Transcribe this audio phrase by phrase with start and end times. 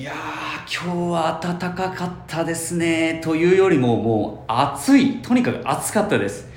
[0.00, 3.20] いやー今日は暖かかったですね。
[3.22, 5.18] というよりももう暑い。
[5.18, 6.48] とにかく暑かったです。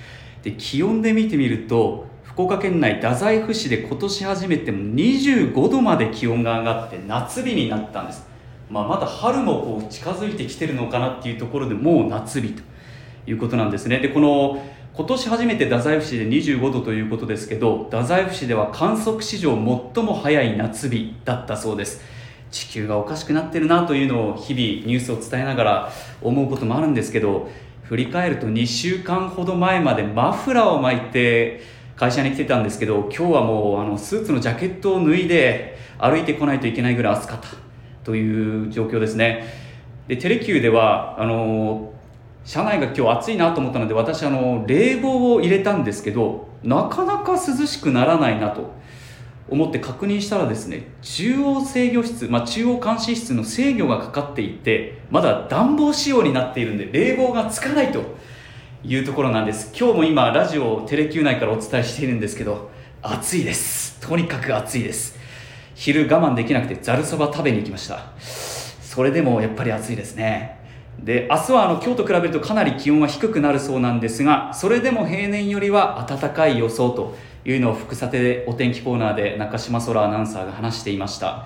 [0.43, 8.25] で気温で見てみると福岡県内太宰府市で今年初めても25度まで気温が上がって夏日になったんです、
[8.69, 12.63] まあ、まだ春もこう近づいてきてるのかなっていうところでもう夏日と
[13.27, 13.99] いうことなんですね。
[13.99, 14.63] でこの
[14.93, 19.51] 今年初めて太宰府市で25度ということですけど太宰府市では観測史上
[19.95, 22.12] 最も早い夏日だったそうです。
[22.53, 27.49] 地球がおかしくなってるなというのを日々ニュースを伝えながら思うこともあるんですけど
[27.81, 31.61] 振り返ると2週間ほど前までマフラーを巻いて
[31.95, 37.47] 会社に来てたんですけど今日はもうあのスーツのジャケットを脱いで歩いてこないといけないぐらい暑かった
[38.03, 39.45] という状況ですね。
[40.07, 41.91] でテレキューではあの
[42.45, 48.82] 車内が今日暑いなと思ったので私あの冷房を入れたんですけどなかなか涼しくならないなと。
[49.49, 58.03] 思って確認したらですね中央制御室、まあ、中央監視室の制御がかかっていてまだ暖房仕様になっているんで冷房がつかないと
[58.85, 59.71] いうところなんです。
[59.77, 62.69] 今日も今ラジオテレキュー内からお伝えしているんですけど
[63.01, 63.99] 暑いです。
[64.01, 65.17] とにかく暑いです。
[65.75, 67.99] 昼我慢できなくてざるそば食べに行きました。
[68.19, 70.59] それでもやっぱり暑いですね。
[70.99, 81.45] で明日はあの今日と比べるとかなり気温は低くなるそうなんですがそれでも平年よりは暖かい予想というのを福さてお天気コーナーで中島空アナウンサーが話していました。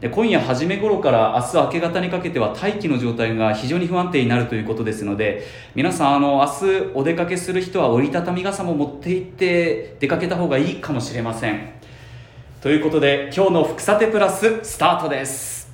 [0.00, 11.72] で今夜初め頃から明日明け方にかけては大気の状態が非常に不安定になるということですので皆さんあの明日お出かけする人は折りたたみ傘も持って行って出かけた方がいいかもしれません。
[12.60, 15.72] ということで今日の福さてプラススタートです。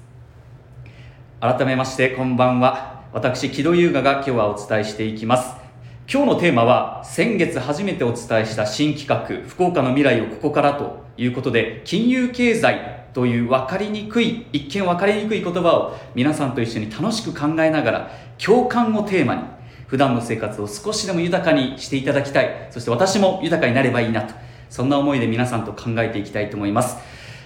[1.40, 3.04] 改めましてこんばんは。
[3.12, 5.63] 私木戸優雅が今日はお伝えしていきます。
[6.06, 19.44] 今日のテーマは先月初めてお伝えした新企画福岡の未来をここからということで金融経済という分かりにくい一見分かりにくい言葉を皆さんと一緒に楽しく考えながら共感をテーマに
[19.86, 24.34] 普段の生活を少しでも豊かにしていただきたいそして私も豊かになればいいなと
[24.68, 26.98] そんな思いで皆さんと考えていきたいと思います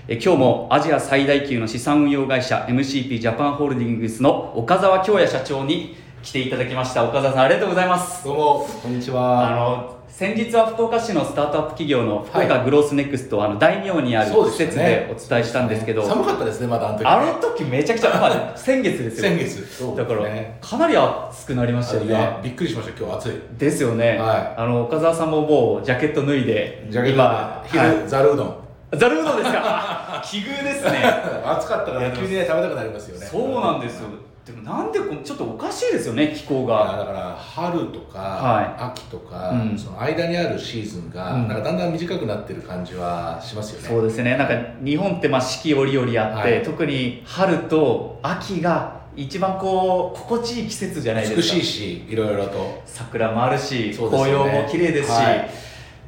[0.09, 7.05] え今日もアジア最大級の資産運用会社 MCP ジャパンホールディングスの岡澤京也社長に来ていただきました。
[7.09, 8.25] 岡澤さんありがとうございます。
[8.25, 8.69] どうも。
[8.83, 9.49] こんにちは。
[9.49, 19.23] あの先日は福岡市のスタートアップ企業の福岡グロースネクスト、あの大名にある施設でお伝えしたんですけど、寒かったですねまだあの時、ね、あの時めちゃくちゃ、まあ、先月ですよ。
[19.23, 19.97] 先月。
[19.97, 20.25] だから、
[20.61, 22.39] かなり暑くなりましたよね。
[22.43, 22.99] びっくりしました。
[22.99, 23.33] 今日暑い。
[23.57, 28.55] ですよね、はい、あの岡澤さんももうジャケット脱いでジャケット今昼、はい、ざるうどん。
[28.99, 30.21] ざるうどんですか？
[30.29, 31.01] 奇遇ですね。
[31.45, 33.25] 暑かったから急にね食べたくなりますよね。
[33.27, 34.09] そうなんですよ
[34.49, 36.97] でもなんでこちょっとおかしいですよね気候が。
[36.97, 43.89] だから春とか、はい、秋とか、うん、その間にあるシーズンが、うん、なんかだんだん短くなってる感じはしますよね。
[43.89, 44.39] そうですね。
[44.39, 51.41] なんか日本ってまあ四季折々あって、はい、特に春と秋が一番こう心地いい季節じゃないですか。
[51.43, 52.83] 美しいしいろいろと。
[52.87, 55.51] 桜もあるし、ね、紅葉も綺麗ですし、はい。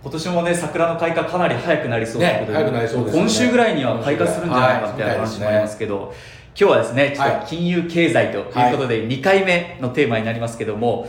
[0.02, 6.14] 今年もね桜の開花かなり早くなりそうということで,、ね、早くなりそうです、ね、今週ぐらいには開花するんじゃないかって話もありますけど、
[6.60, 11.08] 今日はですねちょっと金融経済ということで2回目のテーマになりますけども、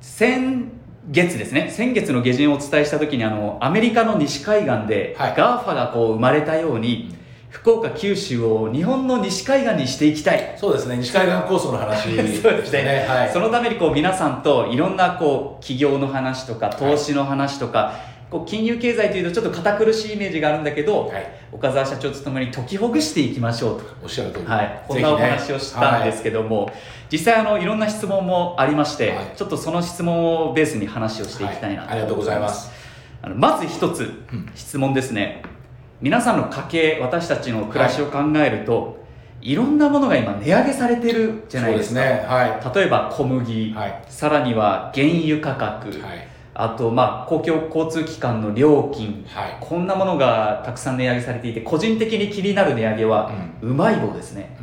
[0.00, 0.72] 先
[1.10, 7.14] 月ですね先月の下旬をお伝えした時にあのアメリカの西海岸で GAFA がこう生まれたように、
[7.50, 10.56] 福岡九州を日本の西海岸にしていきたい。
[10.56, 12.04] そうですね西海岸構想の話
[12.40, 23.86] そうですね、はい、そのためにこう皆さんといろんなこう企業の話とか投資の話とか、はいこう金融経済というとちょっと堅苦しいイメージがあるんだけど、はい、岡澤社長とともに解きほぐしていきましょうと。
[24.02, 26.74] おっしゃる通り、はい、こんなお話をしたんですけども、ねはい、
[27.12, 32.72] 実際あのいろんな質問もありまして、はい、ちょっとその質問をベースに話をしていきたいなと、ありがとうございます。
[33.22, 34.10] あのまず一つ
[34.54, 35.50] 質問ですね、うん、
[36.02, 39.04] 皆さんの家計私たちの暮らしを考えると、
[39.40, 39.54] い。
[39.54, 42.24] ろんなものが今値上げされてるじゃないですか、ね。
[42.26, 43.74] はい、例えば小麦、
[44.08, 53.32] さらには原油価格、はいあと、まあ、公共交通機関の料金、はい、こんなものがたくさん値上げされていて個人的に気になる値上げは、
[53.62, 54.56] うん、うまい棒ですね、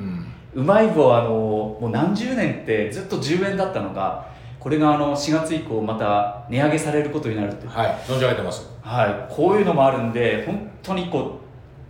[0.56, 4.32] うん、うまい棒あのもう何十年ってずっと10円だったのが
[4.62, 7.68] これがあの4月以降また値上げされることになるって。
[7.68, 7.88] はい。
[8.06, 8.70] 存じ上げてます。
[8.84, 9.34] はい。
[9.34, 11.41] こういうのもあるんで本当にこう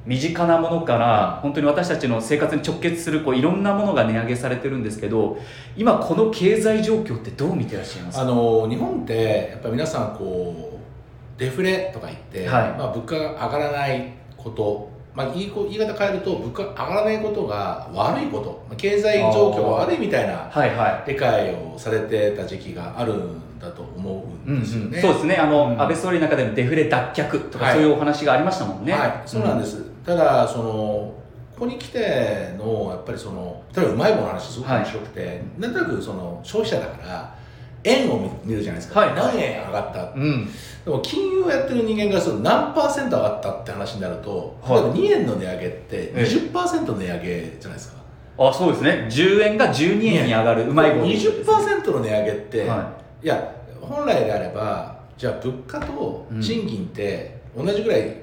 [0.05, 5.37] 身近なものから本当に私たちの生活に直結するこういろんなものが値上げされてるんですけど
[5.77, 8.23] 今この経済状況ってどう見てらっしゃいますか？
[8.23, 10.79] あの日本ってやっぱり皆さんこ
[11.37, 20.49] うデフレとか言って、はい、まあ、物価が上がらないことまあ、言い言い方変えると物価上がらないことが悪いこと経済状況が悪いみたいな
[21.05, 25.35] 理解をされてた時期があるんだと思うんですよね、うんうん、そうですね。
[25.35, 31.13] あの、うん、安倍総理の中でもデフレ脱却とか、そういうお話がありましたもんね、はい、そうなんです、ただその
[31.61, 37.35] こに来てのやっぱりその例えばうまい棒の話すごく面白くて、はい、なんとなくその消費者だから
[37.83, 40.49] 円を見るじゃないですか、はい、何円上がった、うん、
[40.85, 48.01] でも金融をやってる人間がすると何パーセント上がったって話になると、例えば2円の値上げって20%値上げじゃないですか、
[48.37, 49.07] あそうですね。
[49.09, 52.93] 10円が12円に上がるうまい棒、ね、20%の値上げって、は
[53.23, 58.20] い、いや本来であればじゃあ物価と賃金って同じぐらい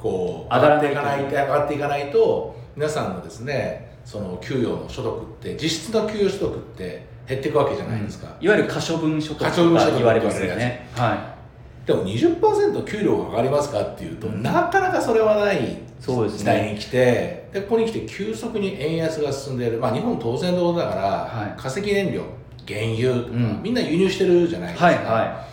[0.00, 10.88] こう上がっていかない上がっていかないと皆さんのですねその給与の所得って実質の給与所得って減っていくわけじゃないですか、うん、いわゆる可処分所得とか言われますよね。
[10.96, 11.86] はい。
[11.86, 22.22] でも20%給料が上がりますかっていうと、うん、なかなかそれはない時代に来てで、ここに来て急速に円安が進んでいる、まあ、日本当然のことだから、はい、化石燃料
[22.66, 25.46] 原油とか、うん、みんな輸入してるじゃないですか、はいは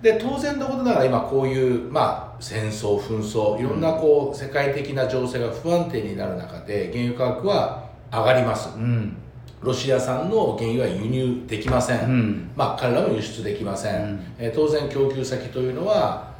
[0.00, 9.16] い、で当然のことながら今こういう、まあ、戦争紛争いろんなこう、世界的な情勢が不安定になる中で原油価格は上がります、うん。
[9.62, 16.34] ロシア産の原油は輸入できません、うん、まあ、彼らも輸出できません、うん、えー、当然供給先というのは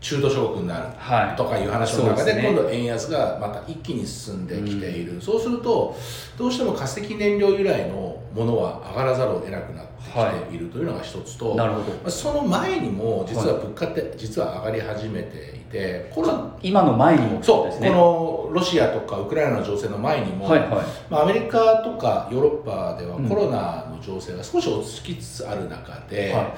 [0.00, 5.96] 中途昇国になるとかいう話の中で、はい、今度円安がまた一気に進んできている、うん、そうすると
[6.36, 17.88] どうしても化石燃料由来のものは上がらざるを得なくなってきているというのが一つと、はい、その前にも実は物価って実は上がり始めていて、この今の前にもそうですね。
[17.88, 20.68] このロシアとかウクライナの情勢の前にも、はいはい、
[21.08, 26.48] まあ、アメリカとかヨーロッパではコロナの情勢が少し落ち着きつつある中で、うん、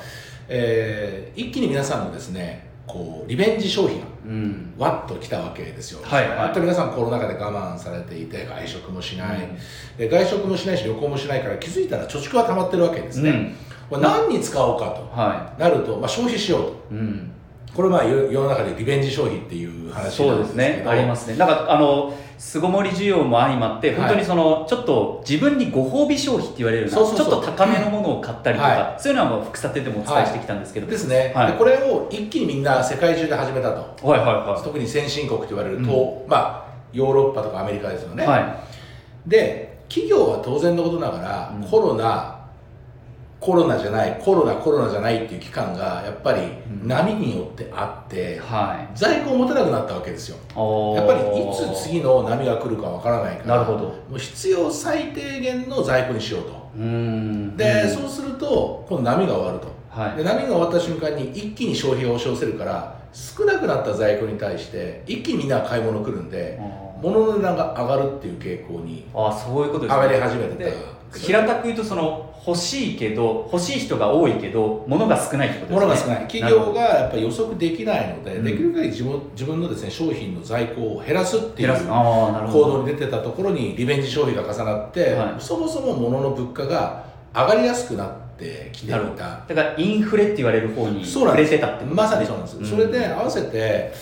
[0.48, 4.06] えー、一気に皆さんのですねこうリベンジ消費が
[4.76, 6.28] わっと来たわけですよ、うん、はい。
[6.28, 13.54] はい、皆さんコロナ禍で我慢されていて外食もしない、うん、で外食もしないし旅行もしないから気づいたら貯蓄は溜まってるわけですね、うん、
[13.90, 15.04] これ何に使おうかと
[15.58, 17.32] なると、まあ、消費しようと、うん。
[17.74, 20.30] これまあ世の中でリベンジ消費っていう話なんですけど。
[20.30, 20.84] そうですね。
[20.86, 21.36] ありますね。
[21.36, 38.40] なんかあの巣ごもり需要も相まって本当にその、ちょっと自分にご褒美消費って言われるようなちょっと高めのものを買ったりとか、はい、そういうのはもう副査定でもお伝えしてきたんですけど、はい、ですね、はい、でこれを一気にみんな世界中で始めたと、はいはいはい、特に先進国と言われると、うん、まあヨーロッパとかアメリカですよね、は
[39.26, 42.31] い、で企業は当然のことながら、うん、コロナ
[43.42, 46.42] コロナじゃないコロナコロナじゃないっていう期間がやっぱり
[46.84, 50.36] 波によってあって、うんはい、在庫を持てなくなったわけですよ。
[50.94, 53.78] やっぱりいつ次の波が来るかわからないからなるほど。
[53.78, 56.62] もう必要最低限の在庫にしようと。
[57.56, 66.58] でそうすると今度波が終わると、はい、で波が終わった瞬間に一気に消費が押し寄せるから少なくなった在庫に対して一気にみんな買い物来るんで
[67.02, 75.80] 物の値段が上がるっていう傾向にあそういうことです、ね、上がり始めてた平たく言うとその欲しいけど欲しい人が多いけど物が少ないってことですね。
[75.80, 76.28] 物が少ない。
[76.28, 87.04] 企業がやっぱり予測できないので、できる限り自分自分のですね商品の在庫を減らすっていう行動に出てたところにリベンジ消費が重なって、はい、そもそも物の物価が
[87.34, 88.98] 上がりやすくなってきていた。
[88.98, 93.92] だからインフレって言われる方に触れてたってまさにそうなんです、うん、それで合わせて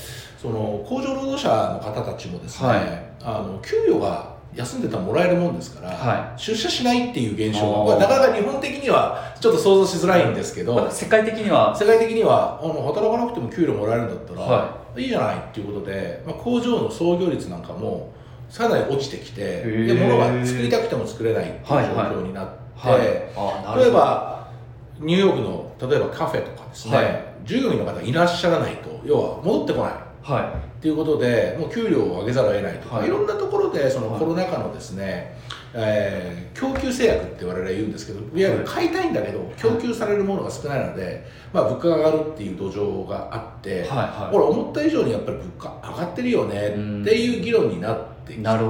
[0.41, 11.75] その工場労働者の方たちもですね、はい、あの給与が休んでたらもらえるもんですから、はい、出社しないっていう現象がなかなか日本的にはちょっと想像しづらいんですけど、世界的には。
[11.77, 18.13] 世界的にはあの働かなくても給料もらえるんだったら、はい、いいじゃないっていうことで、まあ、工場の創業率なんかも
[18.49, 22.99] さらに落ちてきてで物が作りたくても作れないっていう状況になって、はい。
[22.99, 24.51] はい、例えば
[24.99, 29.93] ニューヨークの例えばカフェとかですね、従業員の方いらっしゃらないと要は戻ってこない。
[30.23, 32.89] はい、っていうことでもう給料を上げざるを得ないと。
[32.89, 35.37] か、はい、いろんなところでそのコロナ禍のですね、
[35.75, 46.79] はい、えー、供給制約って我々は言うんですけどいわゆる買いたいんだけど供給されるものが少ないので、まあ、物価が上がるっていう土壌があって、はいはい、俺思った以上にやっぱり物価上がってるよねって
[47.21, 48.69] いう議論になってきてなる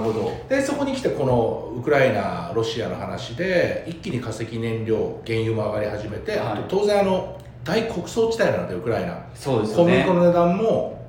[0.00, 9.24] ほどでそこに来てこのウクライナロシアの話で一気に化石燃料原油も上がり始めて、はい、あと当然あの大穀倉地帯なのでウクライナ。
[9.34, 11.01] そうです、ね、小麦粉の値段も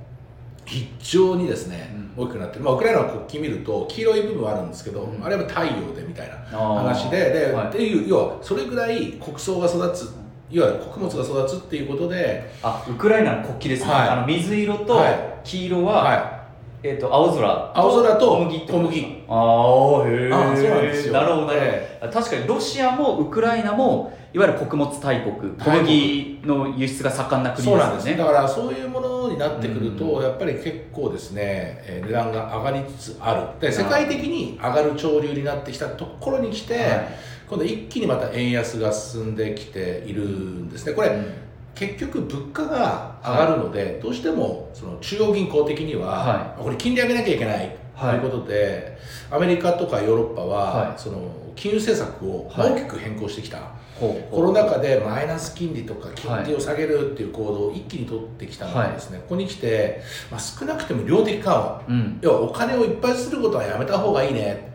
[0.66, 10.16] 非常にですね、うん、大きくなってる、まあ、ウクライナの国旗見ると黄色い部分はあるんですけど、うん、あれは太陽でみたいな話でで、はい、っていう要はそれぐらい穀倉が育つ
[10.50, 15.02] いわゆる穀物が育つっていうことであウクライナの国旗ですね、はい、あの水色と
[15.44, 16.44] 黄色は、はい。
[16.86, 19.24] えーと、青空青空と小麦小麦。
[19.30, 21.14] ああへえそうなんですよ。
[21.14, 25.52] なるほどね、確かにロシアもウクライナもいわゆる穀物大国。
[25.54, 27.82] 小麦の輸出が盛んな国ですよね。
[27.84, 28.18] そうなんです。
[28.18, 31.42] だからそういうものになってくると、やっぱり結構ですね、
[31.86, 33.62] えー、値段が上がりつつある。
[33.62, 37.08] で世界的に上がる潮流になってきたところに来て、はい、
[37.48, 40.94] 今度一気にまた円安が進んできているんですね。
[40.94, 41.26] これ、うん。
[41.76, 48.98] 結局物価が上がるので、はい、どうしてもその中央銀行的には、はい、これ金利上げなきゃいけないということで、
[49.30, 53.60] アメリカとかヨーロッパは、その金融政策を大きく変更してきた、
[54.32, 64.74] コロナ禍でマイナス金利とか金利を下げるっていう行動を一気に取ってきたのがですね、ここに来て、まあ、少なくても量的緩和、うん、要はお金をいっぱいすることはやめた方がいいね。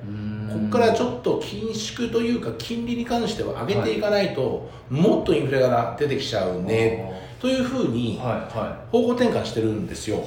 [0.49, 7.29] ここからちょっと緊縮というか金利に関しては上げていかないと、もっとインフレが出てきちゃうね。
[7.41, 8.19] というふうに
[8.91, 10.19] 方向転換してるんですよ。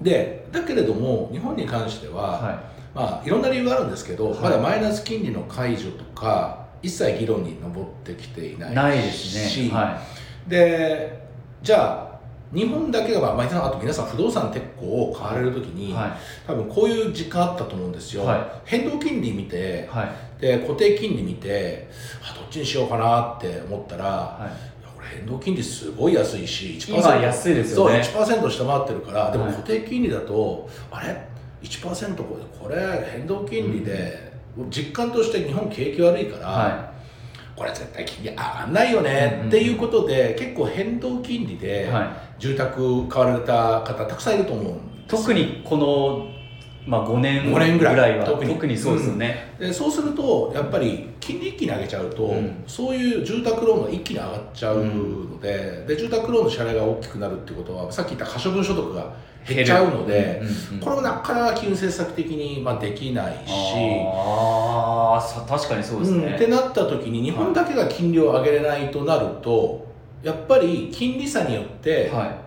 [0.00, 2.60] でだけれども日本に関しては、
[2.94, 8.74] まあ、いろんな理由があるんですけど、まだマイナス金利の解除とか一切議論に上ってきていないし。
[8.74, 10.02] ないですね、は
[10.46, 11.22] い、で
[11.62, 12.12] じゃあ
[12.52, 16.12] 日本だけが、まあ、あと皆さん不動産鉄鋼を買われるときに、はい、
[16.46, 20.04] 多分こういう時間あったと思うんですよ、はい、変動金利見て、は
[20.38, 21.88] い、で固定金利見て
[22.22, 31.16] あどっちにしようかなって思ったら、はい、これ変動金利すごい安いし1%今安いですよねそう1%下回ってるからでも固定金利だと、あれ
[31.62, 34.31] 1%これ変動金利で、うん、
[34.70, 36.92] 実感として日本景気悪いから、
[37.56, 41.92] これ絶対金利上がんないよねっていうことで、結構変動金利で
[42.38, 44.74] 住宅買われた方たくさんいると思う
[45.08, 46.32] 特にこの
[46.84, 48.18] まあ、5年ぐらい。
[48.18, 48.52] は特に。
[48.54, 59.14] 特にそうですよね、うん、でそうするとやっぱり金利一気に上げちゃうと、うん、そういう住宅ローンが一気に上がっちゃうのでうん、で住宅ローンの支払いが大きくなるってことはさっき言った可処分所得が
[59.46, 63.52] 減っちゃうので、うんうん、これもなかなか金融政策的にまあできないし。
[64.14, 69.86] ああ確かにそうですね、ってなった時に日本だけが金利を上げれないとなると、
[70.22, 72.42] やっぱり金利差によって、はい。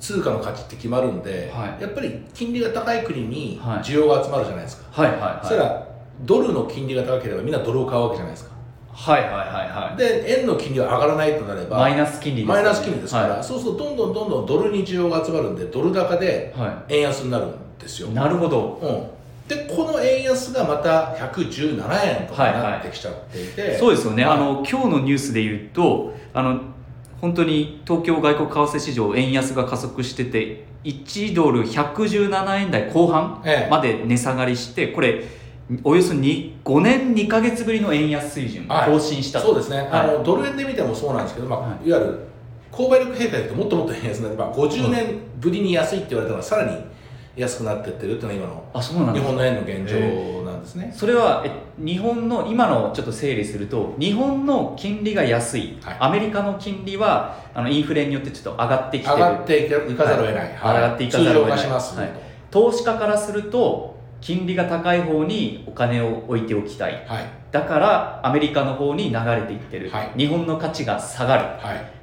[0.00, 5.86] 通貨の価値って決まるんで、はい、やっぱり金利が高い国に需要が集まるじゃないですか、はいはいはい、そしたら
[6.22, 8.54] ドルの金利が高ければみんなドルを買うわけじゃないですか
[8.92, 9.96] はいはいはいはい。
[9.96, 16.54] で円の金利が上がらないとなればマイナス金利です、ね、マイナス金利ですから、はい、そうするとどんどんどんどんドルに需要が集まるんでドル高で
[16.88, 26.60] 円安になるんですよ、なるほど、うん、でこの円安がまた117円とかになってきちゃっていて、はいはい、そうですよね、あの今日のニュースで言うとあの
[27.20, 35.22] 本当に東京外国為替市場円安が加速してて1ドル117円台後半まで値下がりして、これ
[35.84, 42.18] およそ5年2か月ぶりの円安水準更新した、はい、そうですね、はい、あのドル円で見てもそうなんですけど、まあ、はい、いわゆる
[42.72, 46.90] 購買力平価でともっともっと円安になって、まあ、50年ぶりに安いって言われたのはさらに
[47.36, 50.92] 安くなってってるっていうのが今の日本の円の現状なんですね。
[50.94, 59.14] それはえ日本の今のちょっと整理すると日本の金利が安い、はい、アメリカの金利はあのインフレによってちょっと上がってきてる。
[59.14, 62.12] 上がっていかざるを得ない、はい、上がっていかざるを得ない、
[62.50, 63.89] 投資家からすると
[64.20, 71.44] 金利が高い方にお金を置いておきたい、はい、だからアメリカの方に流れていってる、日本の価値が下がる、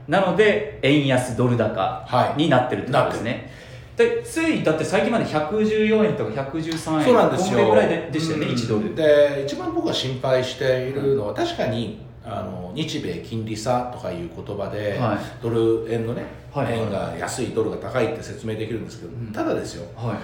[0.08, 3.52] なので円安ドル高になってるってことですね、
[3.98, 7.70] でついだって最近まで114円とか113円そうなんですよ。
[7.70, 8.96] ぐらいででしたよね、うん、1ドル。
[8.96, 20.18] で一番僕が心配しているのは、確かにあの日米金利差とかいう言葉で、はい、ドル円のね、はい、円が安いドルが高いって説明できるんですけど、うん、ただですよ、はい、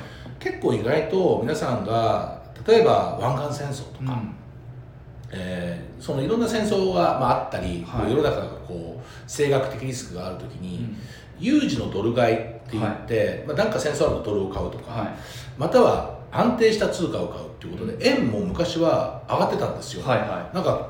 [0.43, 4.35] 結構意外と皆さんが例えば湾岸戦争とか、うん、
[5.31, 10.97] えー、そのいろんな戦争が、まあ、あったり、はい、世の中がこう政学的リスクがある時に、うん。
[11.39, 15.13] 有事のドル買いって言って、はい、まあ、なんか戦争あるとドルを買うとか、はい、
[15.57, 20.89] または安定した通貨を買うっていうことで、円も昔は上がってたんですよ、はいはい、なんか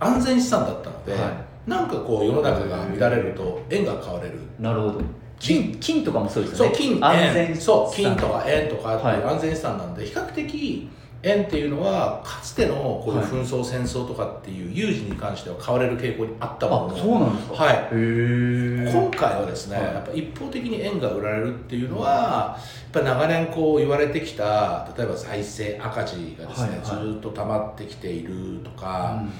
[0.00, 4.38] 安全資産だったので、はい、なんかこう世の中が乱れると円が買われる。
[4.58, 5.00] なるほど
[5.42, 6.74] 金金とかもそうですよね。
[6.74, 10.88] そう金安全そう金とか円とかっていう安全資産なんで、比較的
[11.24, 16.88] 円っていうのはかつてのこういう紛争、戦争とかっていう有事に関しては買われる傾向にあったもの。
[16.88, 17.54] のそうなんですか。
[17.56, 17.88] はい。
[17.90, 22.58] 今回はですね、はい、やっぱ一方的に円が売られるっていうのは、や
[22.88, 29.32] っぱ長年こう言われてきた例えば財政赤字がですね、はいはい、ずっと溜まってきているとか、うん、や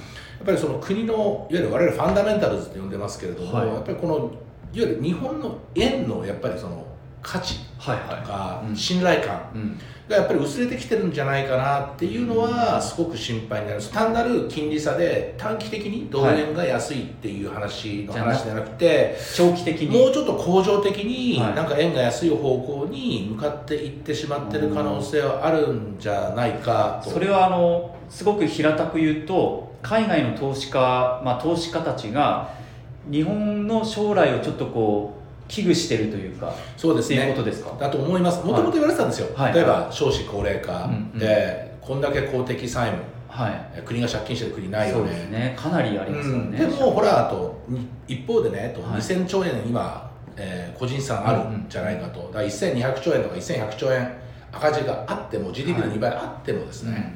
[0.43, 4.42] っぱりその国のいわゆる我々ファンダメンタルズって呼んでますけれども、はい、やっぱりこの
[4.73, 6.87] ゆる日本の円のやっぱりその
[7.23, 13.83] 価値とか信頼感がやっぱり薄れてきてるんじゃないかなっていうのはすごく心配になる。
[13.83, 19.97] 単なる金利差で短期的にドル円が安いっていう話の話じゃなくて長期的に。
[19.97, 27.11] もうちょっと恒常的になんか円が安い方向に向かっていってしまってる可能性はあるんじゃないかと。
[27.11, 32.62] それはあのすごく平たく言うと海外の投資家、まあ、投資家たちが
[33.11, 37.29] 日本の将来をちょっとこう危惧してるというかそうですね。
[37.29, 37.77] いうことですか？
[37.79, 38.45] だと思います。
[38.45, 40.89] もともと言われてたんですよ、はい、例えば少子高齢化。
[41.15, 43.03] で、こんだけ公的債務。
[43.29, 45.11] はい、国が借金してる国ないよね。
[45.31, 45.57] ね。
[45.59, 47.63] かなりありますよね、うん、でもほらあと
[48.07, 54.13] 一方でねと、はい、2000兆円今、えー、個人資産あるんじゃないかと、だから1200兆円とか1100兆円
[54.53, 57.13] 赤字があっても GDP の2倍あってもですね、はい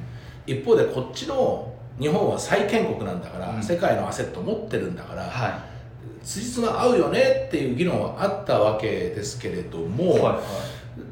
[0.47, 5.53] 一方でこっちの日本は債権国なんだから、うん、世界のアセット持ってるんだから、はい、
[6.27, 10.43] 辻褄合うよねっていう議論はあったわけですけれども、はいはい、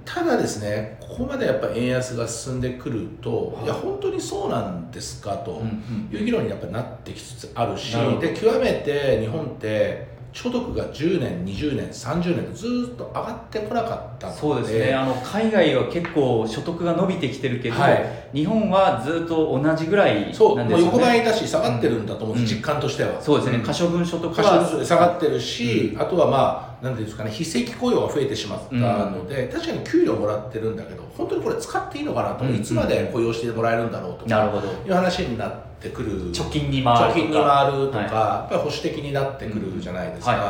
[0.05, 5.63] ただですねここまでやっぱ円安が進んでくると、はい、いや本当にそうなんですかと
[6.11, 14.93] いう議論にやっぱなってきつつあるし、で極めて日本って所得が10年20年30年とずっと上がってこなかったそうですね。
[14.93, 23.23] あの海外は結構所得が伸びてきてるけど、はい、日本はずっと同じぐらいなんですよ、ね、そう横ばいだし下がってるんだと思うんです、うん、実感としては。
[23.23, 24.85] そうですね、可処分所得は。
[24.85, 34.53] 下がってるし、うん、あとはまあなんていうんですかね非正規雇用が増えてしまったので、うん、確かに給料もらってるんだけど本当にこれ使っていいのかなと、いつまで雇用してもらえるんだろうとか
[34.85, 36.33] いう話になってってくる。
[36.33, 40.47] 貯金に回る貯金に回るとか、はい、やっぱり保守的になってくるじゃないですか、うんは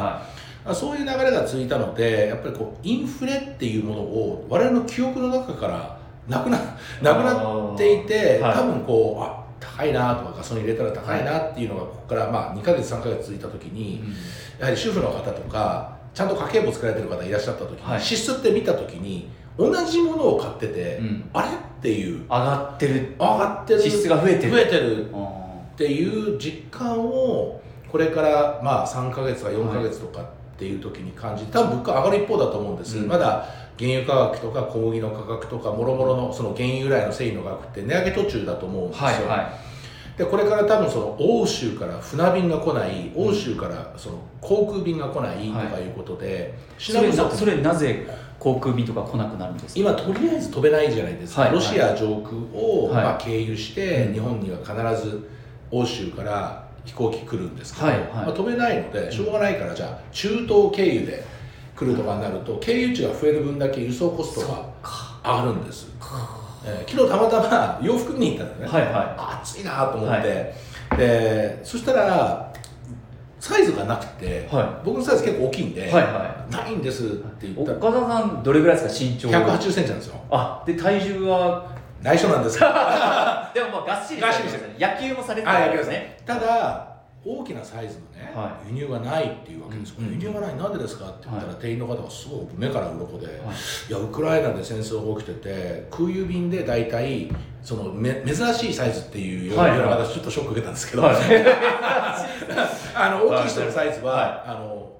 [0.64, 5.98] いはい、そういう流れが続いたのでやっぱりこうインフレっていうものを我々の記憶の中から
[6.28, 6.58] なくな
[7.02, 14.02] なくなっていて、多分こうあ高いなとかガソリン入れたら高いなっていうのがここからまあ2か月3か月続いた時に、
[14.58, 21.48] やはり主婦の方とかちゃんと家計簿作られてる方いらっしゃった時に、支出って見た時に同じものを買ってて、うん、あれ？
[21.84, 22.22] っていう。
[22.22, 23.14] 上がってる。
[23.18, 23.82] 上がってる。
[23.82, 24.52] 支出が増えてる。
[24.52, 25.10] 増えてる。
[25.10, 27.60] っていう実感を
[27.90, 30.26] これからまあ3か月か4か月とかっ
[30.56, 33.46] ていう時に感じて、多分物価上がる一方だと思うんです、うん、まだ
[33.78, 39.63] 原油価格とか小麦の価格とかもろもろのその原油由来の繊維の額って値上げ途中だと思うんですよ、はいはい
[40.16, 48.06] でこれから多分その欧州から船便が来ない欧州からその航空便が来ないとかいうことで、はい、それそれなぜ
[48.38, 49.80] 航空便とか来なくなるんですか？
[49.80, 55.28] 今とりあえず飛べないじゃないですか、はい、ロシア上空を、まあ、経由して、日本には必ず
[55.70, 61.24] 欧州から飛行機来るんですけど、まあ、飛べないのでしょうがないからじゃあ中東経由で
[61.74, 64.68] 来るとかになると経由地が増える分だけ輸送コストが
[65.24, 65.88] 上がるんです。
[66.64, 70.54] えー、昨日たまたま洋服見に行ったんですね、はいはい、暑いなと思って、
[70.90, 72.52] はい、でそしたら
[73.38, 77.74] サイズがなくて、はい、僕のサイズ結構大きいんで、はいはい、ないんですって言った。
[77.74, 80.14] 岡田さんどれぐらいですか身長？180センチなんですよ。
[80.30, 81.74] あで体重は？
[82.02, 82.58] 内緒なんです。
[82.60, 82.74] でもま
[83.54, 86.18] あがっしりがっしりしてる野球もされてるんですね。
[86.24, 86.93] ただ
[87.26, 89.90] 大きなサイズのね、はい、輸入がないっていうわけです。
[89.90, 97.30] よ、うん、輸入がないなんでですかって言ったら、はい、店員の方がすごく目から鱗で、はい、いやウクライナで戦争が起きてて空輸便で大体
[97.62, 101.10] そのめ珍しいサイズっていうような形ちょっとショック受けたんですけど、 あ
[103.10, 104.92] の大きい人のサイズは、あの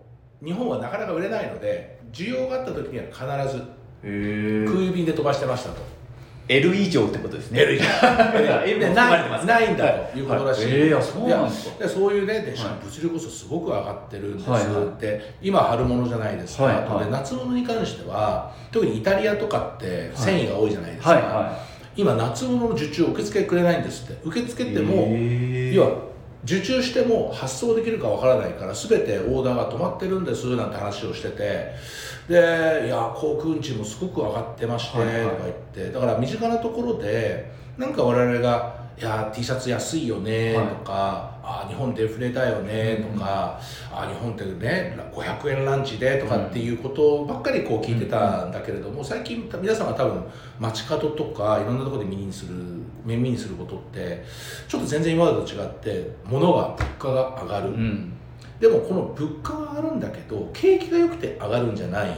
[0.43, 3.63] 日本はなかなか売れないので需要があった時には必ず
[4.03, 6.04] 空輸便で飛ばしてましたと。
[6.47, 7.61] L 以上ってことですね。
[7.63, 7.85] L 以上。
[8.67, 10.19] L でないないんだと。
[10.19, 10.23] い。
[10.23, 11.89] うことらしい、はい、えー、そうなんですか。
[11.89, 14.47] そういうねでしかも物流コストすごく上がってるんですっ
[14.99, 21.59] て、はい、今春物じゃないですか、はいはい、で夏物に関しては特にイタリアとかって繊維が多いじゃないですか、はいは
[21.97, 24.21] い、今夏物の受注受け付けくれないんですって。
[24.25, 25.09] 受け付けても
[25.73, 26.14] 要は
[26.45, 31.75] 受注しても発送できるかわからないから全てオーダーが止まってるんですなんて話をしてて
[32.29, 35.05] でいや航空運賃もすごく上がってまして、とか
[35.77, 43.61] 言ってだから身近なところでなんか我々が「いや T シャツ安いよね」とか、はい、あ日本デフレだよね」とか、
[43.93, 50.25] うん、あ日本ってね500円ランチでとかっていうことばっかりこう聞いてたんだけれども、最近皆さんが多分
[50.61, 54.25] 街角とかいろんなところで耳にする耳にすることって
[54.69, 57.69] ちょっと全然今までと違って物が物価が上がる。
[57.69, 58.13] うん。
[58.61, 62.15] でもこの物価が上がるんだけど景気が良くて上がるんじゃないん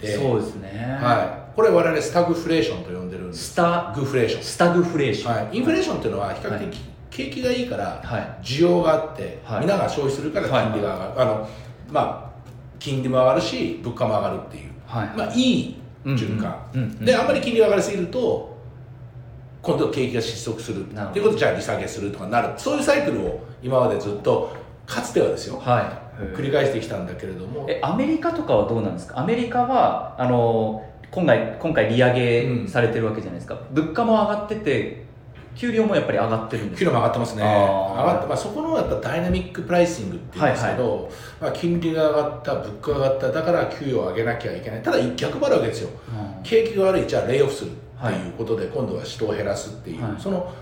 [0.00, 0.16] で。
[0.16, 0.98] そうですね。
[1.00, 1.56] はい。
[1.56, 3.50] これ我々スタグフレーションと呼んでるんです。
[3.50, 4.42] スタグフレーション。
[4.42, 6.78] スタグフレーション、はい、インフレーションっていうのは比較的、
[7.10, 8.02] 景気がいいから
[8.42, 11.48] 需要があって、はい、皆が消費するから金利が上がる、はい、あの
[11.90, 12.40] まあ
[12.78, 18.49] 金利も上がるし物価も上がるっていう、はい、まあいい循環、うんうん、であんまり金利が上がりすぎると
[19.62, 20.86] 今度景気が失速する。
[20.86, 22.52] っていうことでじゃあ利下げするとかなる。
[22.56, 27.66] そういうサイクルを今までずっとかつてはですよ、はい、繰り返してきたんだけれども。
[27.68, 29.18] えアメリカとかはどうなんですか？
[29.20, 35.04] アメリカはあの今回今回利上げされてるわけじゃないですか、うん、物価も上がってて
[35.56, 37.42] 給料もやっぱり上がってるんです給料も上がってますね。
[37.42, 41.10] 上がって、まあ、そこのやっぱダイナミックプライシングっていうんですけど、はいはい、
[41.42, 43.32] まあ、金利が上がった物価が上がった。
[43.32, 44.82] だから給与を上げなきゃいけない。
[44.82, 50.52] ただ逆もあるわけですよ、うん、景気が悪いじゃあレイオフするっていうことで、今度は人を減らすっていう、はい、その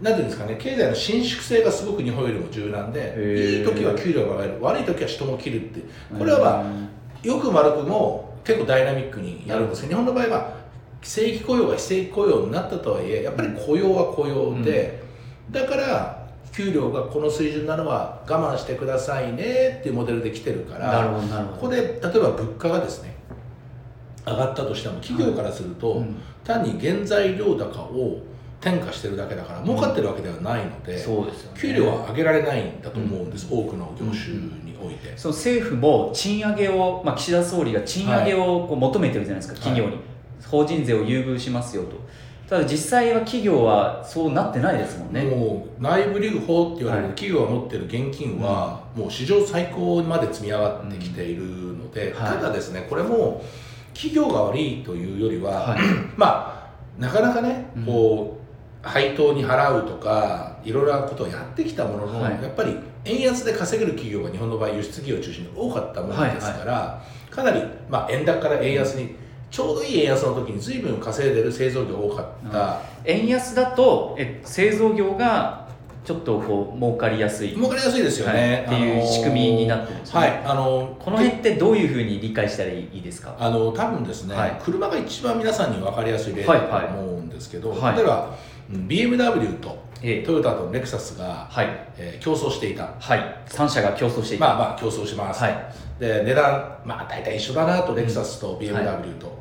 [0.00, 5.80] なんていうんですかね経済の伸縮性がすごく日本よりも柔軟でいい時は給料が上がる悪い時は人も切るって
[6.18, 9.82] これはまあよく悪くも結構ダイナミックにやるんです。
[9.82, 10.54] けど日本の場合は
[11.02, 15.02] 正規雇用が非正規雇用になったとはいえやっぱり雇用は雇用で、
[15.50, 21.20] だから給料がこの水準なのは我慢してくださいねっていうモデルで来てるから
[21.52, 23.14] ここで例えば物価がですね
[24.26, 26.04] 上がったとしても企業からすると、
[26.46, 28.22] 単に原材料高を
[28.60, 31.60] 転嫁してるだけだから儲かってるわけではないので,、そうですよね。
[31.60, 35.12] 給料は上げられないんだと思うんです、多くの業種において。
[35.16, 39.98] その政府も賃上げを、まあ、岸田総理が賃上げをこう求めてるじゃないですか、企業に、
[40.46, 41.90] 法人税を優遇しますよと。
[42.48, 45.22] ただ実際は企業はそうなってないですもんね。
[45.24, 52.36] もう内部留保って言われる企業が持ってる現金は、もう史上最高まで積み上がってきているので、はい。
[52.36, 53.44] ただですねこれも
[53.96, 55.80] 企業が悪いというよりは、はい。
[56.16, 57.84] まあなかなかねうん。
[57.86, 62.42] こう配当に払うとかいろいろなことをやってきたものの、はい。
[62.42, 69.16] やっぱり円安で稼げる企業が日本の場合輸出企業を中心に多かったものですから、かなり、まあ、円高から円安に
[69.50, 75.65] ちょうどいい円安の時に随分稼いでる製造業多かった、円安だとえ製造業が
[76.06, 78.76] ちょっとこう儲かりやすい、儲かりやすいですよね、はい。
[78.76, 80.42] っていう仕組みになってるんですはい。
[80.44, 83.34] あのこの辺ってどういうふうに理解したらいいですか？
[83.40, 84.60] あの多分ですね、はい。
[84.62, 87.80] 車が一番皆さんに分かりやすい例だと思うんですけど、はい。
[87.80, 88.36] はい例えば
[88.72, 90.22] うん BMW とええ。
[90.22, 91.66] トヨタとレクサスが、はい。
[91.98, 92.94] えー競争していた。
[93.00, 93.36] はい。
[93.48, 95.56] 3社が競争していた、まあまあ競争します、はい。
[95.98, 99.36] で値段まあ大体一緒だなとレクサスと BMW と、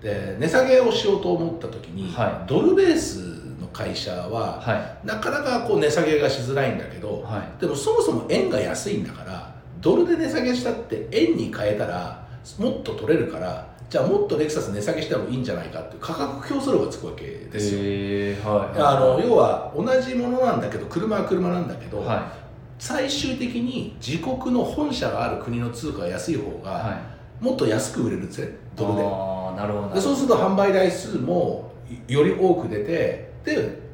[0.00, 3.45] で値下げをしようと思った時に、はドルベースの
[3.76, 7.60] 会社は、はなかなかこう値下げがしづらいんだけど、はい。
[7.60, 12.26] でもそもそも円が安いんだからドルで値下げしたって円に変えたら
[12.58, 18.80] もっと取れるからじゃあもっとレクサス値下げしてもいいんじゃないかっていう価格競争力がつくわけですよ、はい。
[18.80, 22.32] あの要は同じものなんだけど車は車なんだけど、は
[22.78, 27.44] 最終的に自国の本社がある国の通貨が安い方いがはい。
[27.44, 29.02] もっと安く売れるんですねドルで。
[29.04, 31.70] ああなるほどそうすると販売台数も
[32.08, 33.86] より多く出てで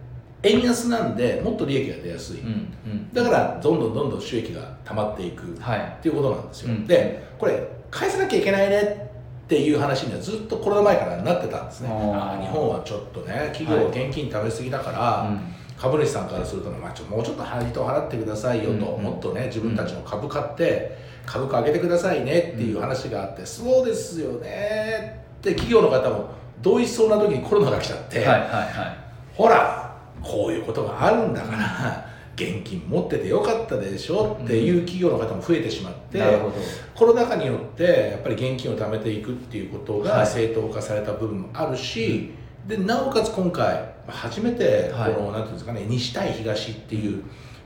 [0.42, 2.50] 円安なんでもっと利益が出やすい、うんう
[2.88, 3.12] ん。
[3.12, 5.98] だからどんどんどんどん収益が溜まっていくっはい。
[6.02, 6.86] ていうことなんですよ、うん。
[6.86, 7.62] でこれ
[7.92, 9.10] 返さなきゃいけないね
[9.44, 11.88] っていう話にはずっとコロナ前からなってたんですね。
[11.90, 15.40] あ日本はちょっとね企業は現金食べ過ぎだから、うん。
[15.78, 19.02] 株主さんからするとね、まあ、ちょもうちょっと配当払ってくださいよと、うんうん。
[19.02, 29.01] もっとね自分たちの株買って株価上げてくださいねっていう話があって、そうですよねって企業の方も同意しそうな時にコロナが来ちゃって、はいはいは
[29.34, 36.54] ほらこういうことがあるんだから現金持っててよかったでしょっていう企業の方も増えてしまって、いなるほど。
[36.94, 40.08] コロナ禍によってやっぱり現金を貯めていくっていうことはい。
[40.08, 42.30] が正当化された部分もあるし、
[42.66, 47.24] でなおかつ今回初めてこの、はいなんていうんですかね西対東っていう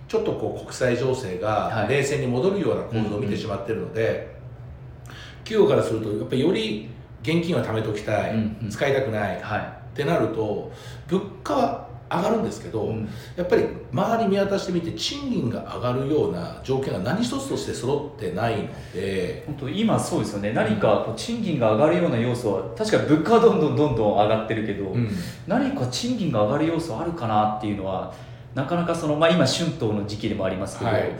[0.09, 1.39] ちょっとこう国際情勢はい。
[1.39, 4.35] が冷静に戻るような構造を見てしまってるので、
[5.45, 6.89] 企業からするとやっぱりより
[7.23, 8.69] 現金は貯めておきたい、うんうん。
[8.69, 9.41] 使いたくない
[9.97, 10.71] っはてなると
[11.09, 13.09] 物価は上がるんですけど、い、うん。
[13.37, 19.43] やっぱり周り見渡してみて賃金が上がるような条件が何一つとして揃ってないので。
[19.47, 20.53] 本当今そうですよね。
[20.53, 25.11] 何かこう賃金が上がるような要素は確かに物価はどんどんどんどん上がってるけど、うん。
[25.49, 28.15] 何か賃金が上がる要素あるかなっていうのは
[28.55, 31.11] なかなかその、まあ、今春闘の時期でもありますけど、はい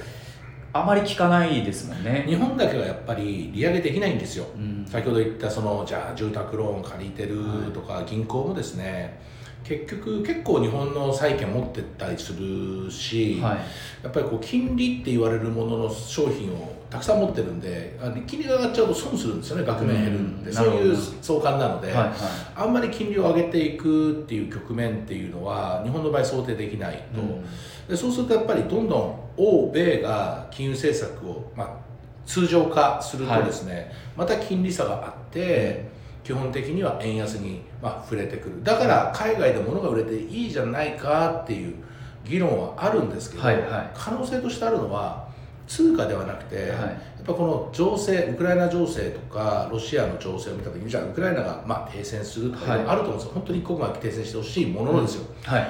[0.83, 2.25] あまり聞かないですもんね。
[2.27, 4.87] 日本だけはやっぱり利上げできないんですよ、うん。
[4.89, 7.39] 先ほど言ったそのじゃあ住宅ローン借りてる
[7.73, 9.21] とか銀行もですね
[9.65, 13.59] 結局結構日本の債券持ってったりするし、はい。
[14.05, 22.13] やっぱりこう金利って言われるものの商品をたくさん持ってるんであ金利が上がっちゃうと損するんですよね額面減るんで、うんそういう相関なので、はいはい。
[22.55, 27.21] あんまり金利を上げていくっていう局面っていうのは日本の場合想定できないと。
[27.21, 27.45] うん。
[27.89, 31.77] でそうするとやっぱりどんどん欧米が金融政策を、まあ、
[32.25, 35.89] 通常化するとですね、また金利差があって
[36.25, 38.63] 基本的には円安に、まあ、触れてくる。
[38.63, 41.75] だから海外で物が売れていいじゃないかっていう
[42.25, 43.91] 議論はあるんですけど、はいはい。
[43.95, 45.26] 可能性としてあるのは
[45.67, 46.67] 通貨ではなくて、はい。
[46.69, 52.81] やっぱこの情勢ウクライナ情勢とかロシアの情勢を見た時にじゃあウクライナがまあ停戦するとかはい。
[52.87, 55.69] あると思うんですよ、本当に一刻も停戦してほしいものですよ、はい。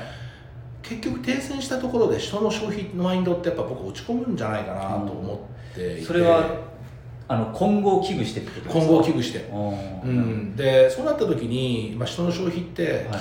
[0.83, 6.45] 結局停戦したところで人の消費のマインドってやっぱ僕落ち込むんじゃないかなと思っていて、それは
[7.29, 8.81] あの今後を危惧してってことですか？
[8.81, 9.39] 今後を危惧して、
[10.05, 13.21] うん、でそうなった時に、まあ、人の消費ってはい。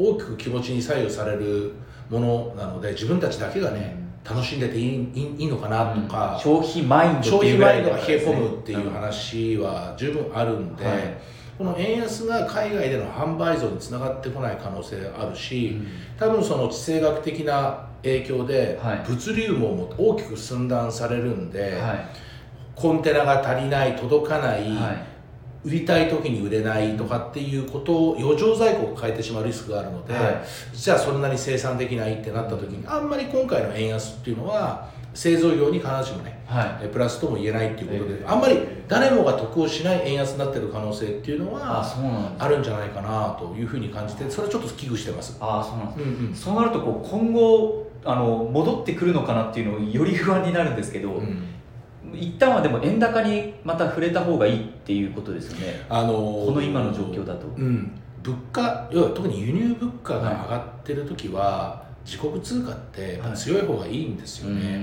[0.00, 1.72] 大きく気持ちに左右される
[2.08, 3.96] ものなので自分たちだけがね
[4.28, 6.40] 楽しんでていいいいのかなとか、うん。
[6.40, 11.18] 消費マインドが冷え込むっていううん話は十分あるんで、はい
[11.58, 15.88] この円安が海外での販売増につながってこない可能性があるし、うん。
[16.16, 19.04] 多分その地政学的な影響ではい。
[19.08, 22.08] 物流網も大きく寸断されるんで、はい。
[22.76, 25.17] コンテナが足りない届かない、はい
[25.64, 41.84] 売りたい時に売れないとかっていうことを余剰在庫を抱えてしまうリスクがあるので、はい、じゃあそんなに生産できないってなった時にあんまり今回の円安っていうのは製造業に必ずしもね、はい、プラスとも言えないっていうことで、えー、あんまり誰もが得をしない円安になってる可能性っていうのは
[42.38, 45.36] あるんじゃないかなというふうに感じてそれちょっと危惧してます。
[45.40, 51.57] あそうなんです、うんうん、そうなるとこう今後あの戻ってくるのかなっていうのをより不安になるんですけど、うん
[52.14, 57.92] 一旦はでも円高にまた触れた方がいいっていうことですよね、あのー、この今の状況だと、うん、
[58.22, 64.78] 物価要は特に輸入物価が上がってる時は、自国通貨って強い方がいいんですよね、はい、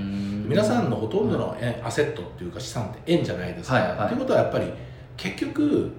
[0.48, 4.16] 皆さんのほとんどのアセットっていうか資産って円じゃないですか、はいはい、とい。
[4.16, 4.72] うことはやっぱり
[5.16, 5.90] 結局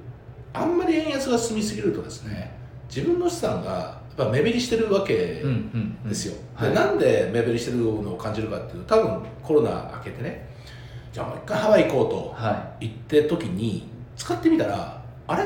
[0.53, 2.55] あんまり円安が進みすぎるとですね
[2.87, 5.43] 自分の資産がやっぱ目減りしてるわけ
[6.05, 10.46] ですよ、でなんで目減りしてるのを感じるかっていうと多分コロナ明けてね
[11.17, 12.35] じゃあもう一回ハワイ行こうと
[12.79, 15.45] 言って時に使ってみたらあれ？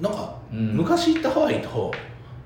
[0.00, 1.90] なんか昔行ったハワイと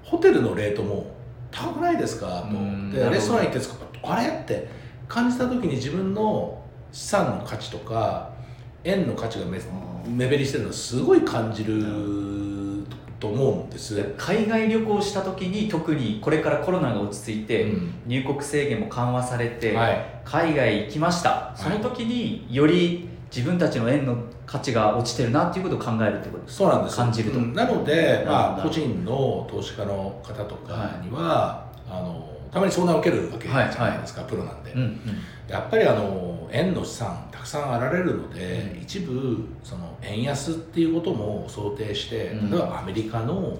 [0.02, 1.14] ホテルのレートも
[1.50, 2.48] 高くないですか？
[2.90, 2.96] と。
[2.96, 3.60] でレストラン行って
[4.02, 4.28] あれ？
[4.28, 4.66] って
[5.06, 6.58] 感じた時に自分の
[6.90, 8.30] 資産の価値とか
[8.82, 9.60] 円の価値が目
[10.06, 11.82] 目減りしてるのすごい感じる
[13.20, 14.14] と思うんです。
[14.16, 21.52] 海外旅行した時に特にこれからコロナが落ち着いて、うん、入国制限も緩和されて、はい、海外行きました。
[21.56, 26.96] その時により自分たちの円の価値が落ちてるなっていうことを考えるってことそうなんです。
[26.96, 35.00] 感じると、うん、なので、まあ、個人の投資家の方とかには、はい、あのたまに相談を受けるわけじゃないですか、はいはい、プロなんで、うんうん、
[35.48, 42.16] やっぱりあの円の資産たくさんあられるので、うん、一部その円安っていうことも想定して、
[42.50, 43.56] 例えばアメリカの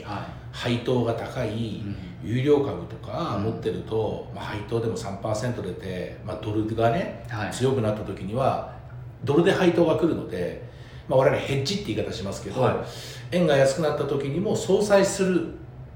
[0.51, 1.83] 配当が高い
[2.25, 8.75] 有料株とか持ってると、まあ、配当でも3%出て、まあ、ドルがね、強くなった時には
[9.23, 10.69] ドルで配当が来るので、
[11.09, 12.85] まあ、我々ヘッジって言い方しますけど、は
[13.33, 15.55] い、円が安くなった時にも相殺する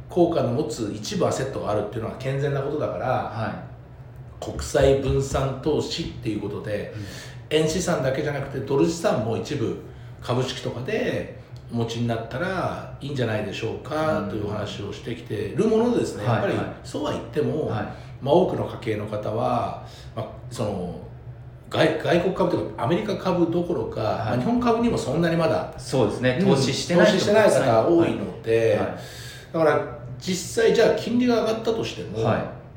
[0.08, 3.64] 効果の持つ一部アセットがあるっていうのは健全なことだから、は
[4.40, 7.02] い、国際分散投資っていうことで、うん、
[7.52, 9.78] 円資産だけじゃなくてドル資産も一部
[10.20, 11.40] 株式とかで
[11.72, 17.82] お持ちになったらいいんじゃないでしょうかという話をしてきてるものですね、やっぱりそうは言っても、はい、
[18.20, 21.00] まあ、多くの家計の方は、まあ、その
[21.70, 26.38] 外外国株というかアメリカ株どころか、はい、まあ、日本株にもそんなにまだそうですね。
[26.42, 28.88] 投資してない、投資してない方多いので、はい、
[29.52, 32.18] だから実際じゃあ金利が上がったとしても、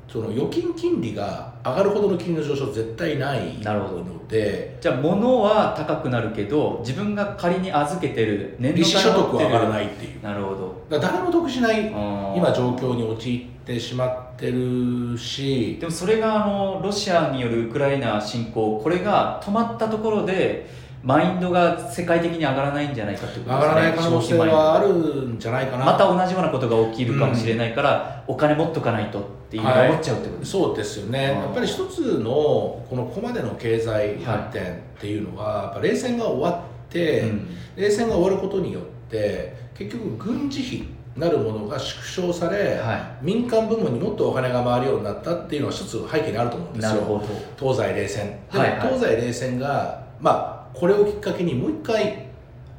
[0.08, 10.22] その預金金利が上がるほどの金利の上昇絶対ないのでじゃあ物は高くなるけど自分が仮に預けてる年利所得は上がらないっていう。
[10.22, 10.56] なるほ
[10.90, 11.00] ど。
[11.00, 15.78] 誰も得しない今状況に陥ってしまってるし。
[15.80, 20.68] でもそれがあのロシアによるウクライナ侵攻これが止まったところで
[21.06, 23.56] マインドが世界的に上がらないんじゃないかってことですね。
[23.56, 25.86] 上がらない可能性はあるんじゃないかな。
[25.86, 31.24] また同じようなことが起きるかもしれないから、うん、お金持っとかないとっていうの思っちゃうってことはい、そうですよね。
[31.26, 47.24] やっぱり一つのこのここまでの経済発展っていうのは、はい、冷戦が終わって、うん、冷戦が終わることによって結局軍事費なるものが縮小され、はい、民間部門にもっとお金が回るようになったっていうのは一つ背景にあると思うんですよ。
[47.60, 48.26] 東西冷戦。
[48.52, 52.26] でも、はいはい、東西冷戦がまあこれをきっかけにもう一回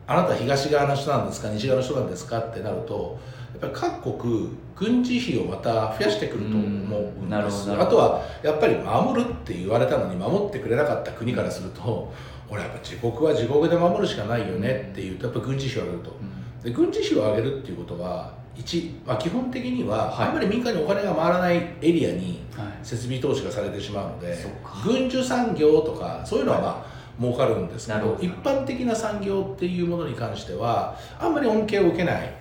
[0.06, 3.18] あなた東側の人なんですか西側の人なんですかってなると
[3.60, 12.12] やっぱり各国軍事費をまた増やしてくると思うんですあとはやっぱり守るって言われたのに守ってくれなかった国からすると
[12.48, 16.16] 俺やっぱ自国は自国で守るしかないよねっていうとやっぱ軍事費を上げると、
[16.62, 22.40] で軍事費を上げるっていうことは一、まあ、基本的には、はい、あんまり民間にお金が回らないエリアに
[22.84, 24.38] 設備投資がされてしまうので、はい、
[24.84, 32.34] 軍需産業とかそういうのはまあ、はい儲かるんですけど一般的な産業っていうものに関してはあんまり恩恵を受けない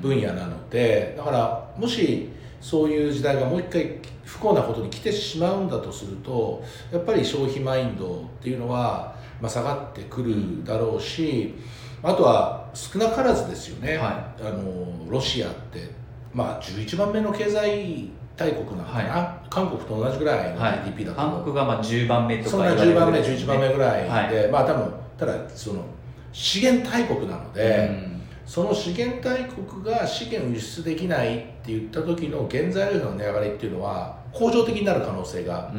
[0.00, 2.28] 分野なので、だからもし
[2.60, 11.54] そういう時代がもう一回不幸なことに来てしまうんだとするとやっぱり消費マインドっていうのは、まあ、下がってくるだろうし
[12.02, 15.90] あとは少なからずですよね、はい、あのロシアって、
[16.32, 18.10] まあ、11番目の経済
[18.42, 25.84] 大国なのかな、はい、韓国と同じぐらいの GDP だと、はい、韓国がまあ10番目とかそんな10番目11番目ぐらいで、はい、まあ多分ただその
[26.32, 35.70] 資源大国なので、うん、その資源大国が資源を輸出できないって言った時の原材料の値上がりっていうのは恒常的になる可能性が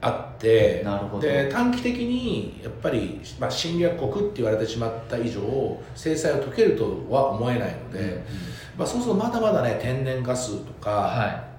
[0.00, 11.49] あって、うん、で短期的にやっぱり、まあ、侵略国って言われてしまった以上制裁を解けるとは思えないので、うん、まあ、そうするとまだまだね天然ガスとか、はい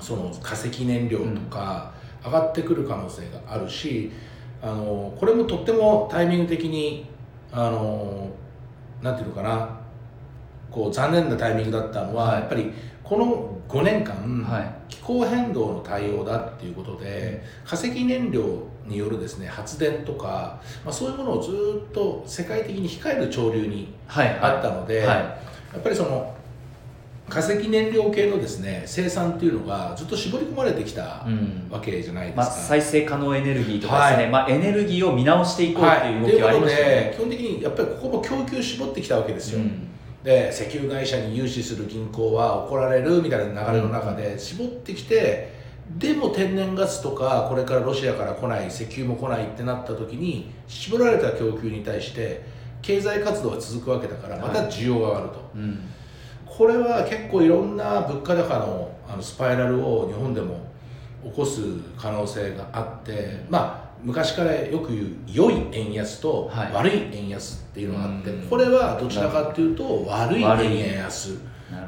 [0.00, 1.92] その化石燃料とか
[2.24, 4.10] 上がってくる可能性があるし、
[4.62, 7.06] あのこれもとってもタイミング的に
[7.52, 8.30] あの
[9.02, 9.78] なんていうのかな
[10.70, 25.38] こう残念なタイミングだったのは、はい、やっぱりこの5年間、はい、気候変動の対応だっていうことで化石燃料によるですね発電とか、まあ、そういうものをずっと世界的に控える潮流にあったので、はいはい、や
[25.78, 26.34] っぱりその
[27.28, 31.26] 化石燃料系のですね生産っていうのがずっと絞り込まれてきた
[31.70, 39.88] わけじゃないですか、まあ、再生可能エネルギーとかですね、はい、まあ、エネルギーを見直していこうっていう動きがありましたね、はい、基本的にやっぱりここも供給絞ってきたわけですよ、うん、
[40.24, 45.52] で石油会社に融資する銀行は怒られるみたいな流れの中で絞ってきて、
[45.98, 52.42] でも天然ガスとかこれからロシアから来ない石油も来ないってなった時に絞られた供給に対して
[52.82, 55.34] 経済活動が続くわけだからまた需要が上がると。
[55.34, 55.80] はいうん
[56.58, 60.60] これは結構いろんな物価高のあのスパイラルを日本でも
[61.22, 61.60] 起こす
[61.96, 71.38] 可能性があってまあ昔からよく言う良い円安と悪い円安っていうのがあって、はい、これはどちらかっていうと悪い円安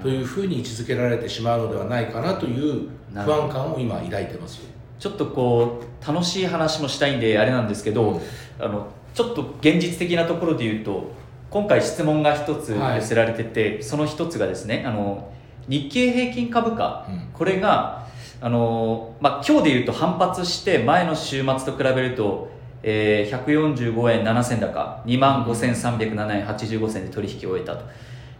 [0.01, 4.61] というふうに位置づけられてしまうのではないかなという不安感を今抱いてます。
[5.01, 8.21] ちょっとこう楽しい話もしたいんであれなんですけど、うん、
[8.65, 11.11] あのちょっと現実的なところで言うと
[11.51, 15.33] 今回質問が一つ寄せられてて、はい、その一つがですねあの
[15.69, 18.07] 日経平均株価、うん、これが
[18.41, 22.51] あの、まあ、今日でいうと反発して前の週末と比べると、
[22.85, 25.03] えー、145円7銭高。
[25.05, 27.85] 2万5307円85銭で取引を終えたと。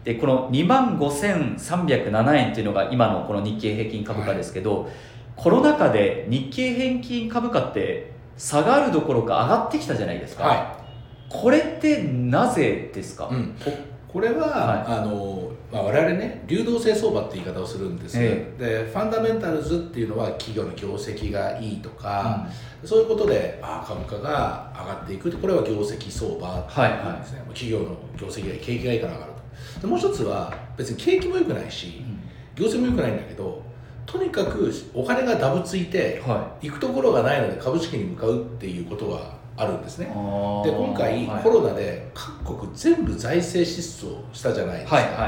[0.05, 4.91] でこの2万5307円というのが今のこの日経平均株価ですけど、はい、
[5.35, 10.80] コロナ禍で日経平均株価って下がるどころか上がってきたじゃないですか、はい
[11.31, 13.55] これってなぜですか、うん、
[14.07, 22.45] これは、はい、あのまあ、我々ね流動性相場って言い方をするんです、えでファンダメンタルズっていうのは企業の業績がいいとか、
[22.81, 29.81] うん、そういうことであ株価が上がっていくこれは業績相場っていうんですね、はいはい、企業の業績が景気がいいから上がると。
[29.81, 32.03] でもう一つは別に景気も良くないし、
[32.55, 33.63] 業績も良くないんだけど
[34.05, 40.07] とにかくお金がダブついて、はい、行くところがないので株式に向かうっていうことはあるんですね。
[40.07, 45.27] で今回、コロナで各国全部財政失踪したじゃないですか、はいは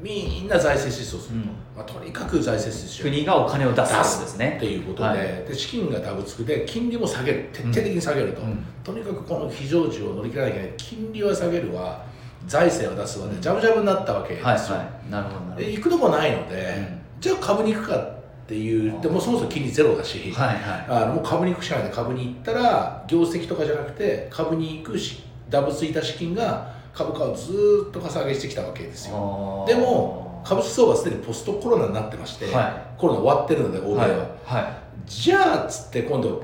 [0.00, 4.54] い、みんな財政失踪すると、うん、まあ、とにかく財政失踪国がお金を出すですね。
[4.56, 7.50] っていうことではい、で資金がダブつくで金利も下げる。
[7.52, 10.74] 徹底的に下げると、うん、とにかくこの非常時を乗り切らなきゃいけない。
[10.76, 12.06] 金利は下げるわ。
[12.46, 18.17] 財政は出すわでジャブジャブになったわけですよ、はいはい、なるほどで行くとこないので、じゃあ株に行くか
[18.48, 21.84] っていうでもそもそも金利ゼロだし、はいはい、あのもう株に行くしかない。
[21.84, 29.66] で株に行ったら業績とかじゃなくて株に行くしダブついた資金が株価をずっとかさ上げしてきたわけですよ。
[29.68, 34.16] でも株式相場はすでにポストコロナになってまして、はい、コロナ終わってるので欧米は、はい。
[34.46, 34.60] は
[35.06, 36.42] い、じゃあっつって今度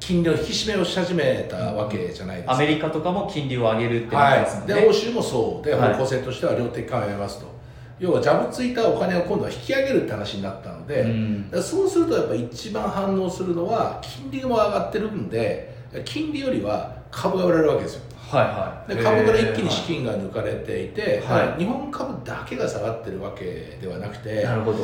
[0.00, 7.55] 金利の引き締めをし始めたわけじゃないですか、アメリカとかも金利を上げるってなってますで欧州もそうで方向性としては量的緩和をやめますと、
[7.98, 18.02] 要はジャブついたお金を今度は引き上げるって話になったので、うん、そうするとやっぱ一番反応するのは金利も上がってるんで金利よりは株が売られるわけですよ。
[18.28, 24.78] はいはい、で株から一気に資金が抜かれていて、はい、日本株だけが下がってるわけではなくてなるほど。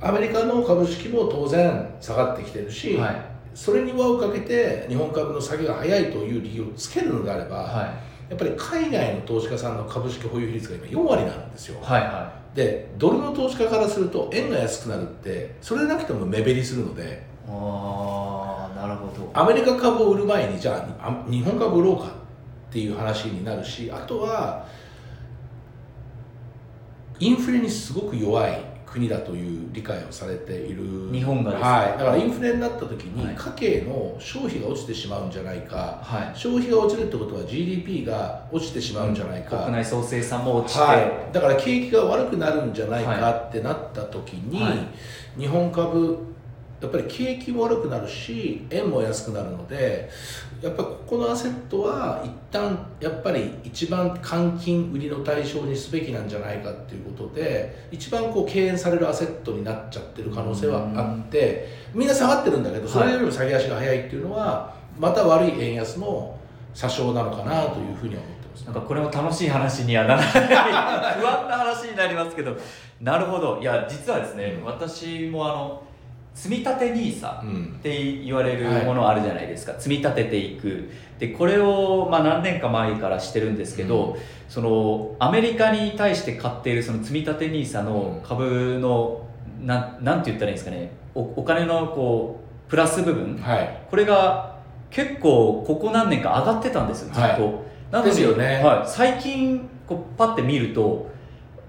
[0.00, 3.16] アメリカの株式も当然下がってきてるし、はい、
[3.54, 19.30] それに輪をかけて日本株の下げが早いという理由をつけるのであれば、はいやっぱり海外の投資家さんの株式保有比率が今4割なんですよ、はいはい、でドルの投資家からすると円が安くなるってそれでなくても目減りするのでああなるほど。
[19.34, 24.66] アメリカ株を売る前にじゃあ日本株売ろうかっていう話になるしあとは
[27.20, 30.84] インフレにすごく弱い国だという理解をされている。
[31.12, 44.60] 日本がですね、はい、だからインフレになった時に家計の消費が落ちてしまうんじゃないか、はい、消費が落ちるってことは GDP が落ちてしまうんじゃないか、国内総生産も落ちて、はい、だから景気が悪くなるんじゃないかってなった時に、
[45.36, 46.33] 日本株
[46.84, 50.10] やっぱり景気も悪くなるし円も安くなるので
[50.60, 66.38] やっぱここのアセットは一旦やっぱり一番換金売りの対象にすべきなんじゃないかっていうことで一番こう敬遠されるアセットになっちゃってる可能性はあってみんな下がってるんだけどそれよりも下げ足が速いっていうのはまた悪い円安の
[66.74, 70.30] 詐称なのかなというふうには思ってます、なんかこれも楽しい話にはならない。
[71.20, 72.56] 不安な話になりますけど。
[73.00, 73.60] なるほど。
[73.60, 75.83] いや実はですね、うん、私もあの
[76.34, 80.90] 積み立て NISA って言われるものあるじゃないですか、うんはい、積み立てていく。
[81.18, 89.26] でこれをまあ何年か前からしてるんですけど、うん、そのアメリカに対して買っているその積み立て NISA の株の、
[89.60, 90.90] うん、ななんて言ったらいいんですかね。
[91.14, 94.58] おお金のこうプラス部分、はい、これが
[94.90, 97.64] 結構ここ何年か上がってたんですよずっと。
[97.92, 98.02] はい。
[98.02, 101.13] ですよね、はい、最近こうパッて見ると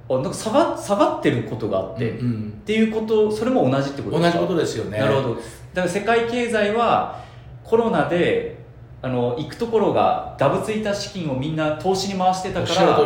[0.09, 4.39] あなんか下が下がってることがあって、うんうん、っていうことそれも同じってことですか？
[4.39, 4.99] 同じことですよね。
[4.99, 5.35] なるほど。
[5.35, 5.41] だか
[5.75, 7.23] ら世界経済は
[7.63, 8.63] コロナで
[9.01, 12.99] あの行くところがダブついた資金をみんな投資に回してたから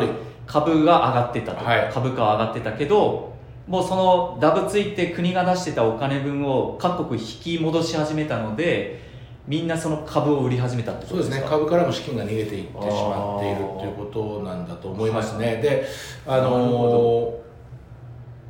[0.46, 3.34] 株が上がってたと、はい、株価は上がってたけど
[3.68, 9.09] もうそのダブついて国が出してたお金分を各国引き戻し始めたので
[9.50, 11.36] みんなその株を売り始めたってことですか？
[11.36, 11.50] そうですね。
[11.50, 15.88] 株からも資金が逃げていってしまっているということなんだと思いますね、はい、で
[16.28, 17.34] あの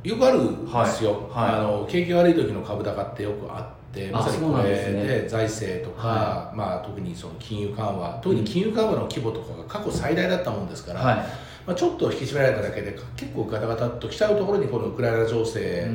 [0.04, 1.50] よくあるんですよ、はい。
[1.50, 8.20] はい、あの景気悪い時の株高ってよくあってまさにこれで財政とか、まあ、特にその金融緩和。
[8.22, 11.26] 特に金融緩和の規模とかが過去最大だったもんですから、
[11.66, 15.88] まあ、ちょっと引き締められただけで結構ガタガタっときちゃうところにこのウクライナ情勢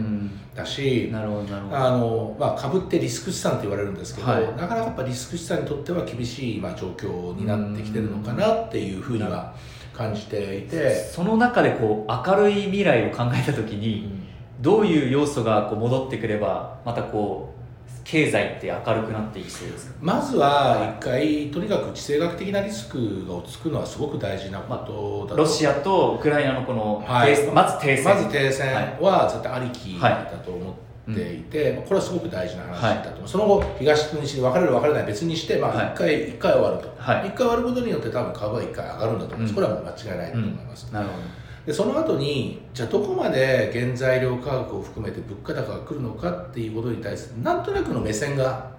[0.53, 9.53] だし、なるほどあのまあ、株ってリスク資産って言われるんですけど、はい、なかなかやっぱリスク資産にとっては厳しい、まあ、状況になってきてるのかなっていうふうには
[9.93, 10.95] 感じていて。
[10.95, 14.25] その中でこう明るい未来を考えた時に、
[14.61, 17.64] どういう要素がこう戻ってくればまたこう
[18.05, 19.95] 経済って明るくなっていきそうですか？
[19.99, 28.05] まずは一回、とにかく地政学的なリスクがつくのはすごく大事なことだと、ロシアとウクライナのこの、はい、まず停戦。
[28.05, 30.77] まず停戦は絶対ありきだと思
[31.11, 31.71] っていて、はい。
[31.71, 36.93] うん、これはすごく大事な話だと思う、はい、その後東と西に分かれる分かれない別にしてまあ一回一、回終わると。
[36.95, 41.23] 一、回終わることによって多分株は一回上がるんだと思います、うん、これは間違いないと思います、うん、なるほど
[41.65, 48.75] でその後にじゃあどこまで原材料価格を含めて物価高が来るのかっていうことに対してなんとなくの目線が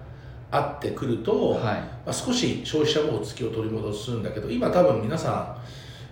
[0.50, 5.56] あってくると、はい、まあ、少し消費者も月を取り戻すんだけど今多分皆さ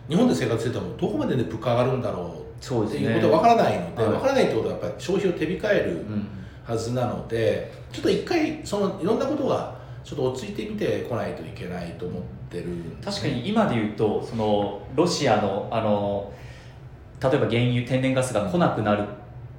[0.09, 2.45] ん日本で生活しててもどこまで、ね、物価上がるんだろう
[2.87, 6.05] っていうことは分からないので、ね、分からないってことはやっぱり消費を手控える
[6.64, 16.33] はずなので、うん、ちょっと一回そのいろんなことがちょっと落ち着いてみてこないといけないと思ってる、ね、確かに今で言うとそのロシアのあの
[17.31, 19.05] 例えば原油天然ガスが来なくなる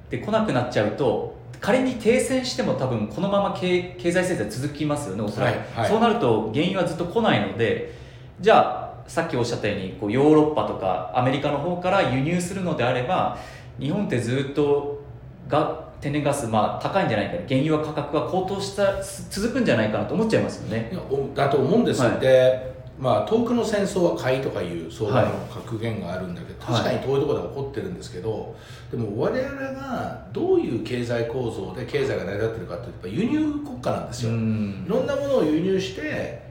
[0.08, 7.92] で来なくなっちゃうと仮に停戦しても多分このまま経経済制裁続きますよねおそらく、はいはい、そうなると原油はずっと来ないので
[8.40, 13.38] じゃあさっきおっしゃったようにこうヨーロッパとかアメリカの方から輸入するのであれば
[13.80, 15.02] 日本ってずっと
[15.48, 20.92] が天然ガスまあ高いんじゃないか原油は価格が高騰した続くんじゃないかなと思っちゃいますよね。
[21.34, 28.56] だと思うんです、はい、でまあ、遠くの戦争は買いとかいう相談の格言があるんだけど、はい、確かに遠いところで起こってるんですけど、
[28.90, 34.30] でも我々がどういう経済構造で経済が成り立ってるかっていうと輸入国家なんですよ。
[34.30, 36.42] いろんなものを輸入して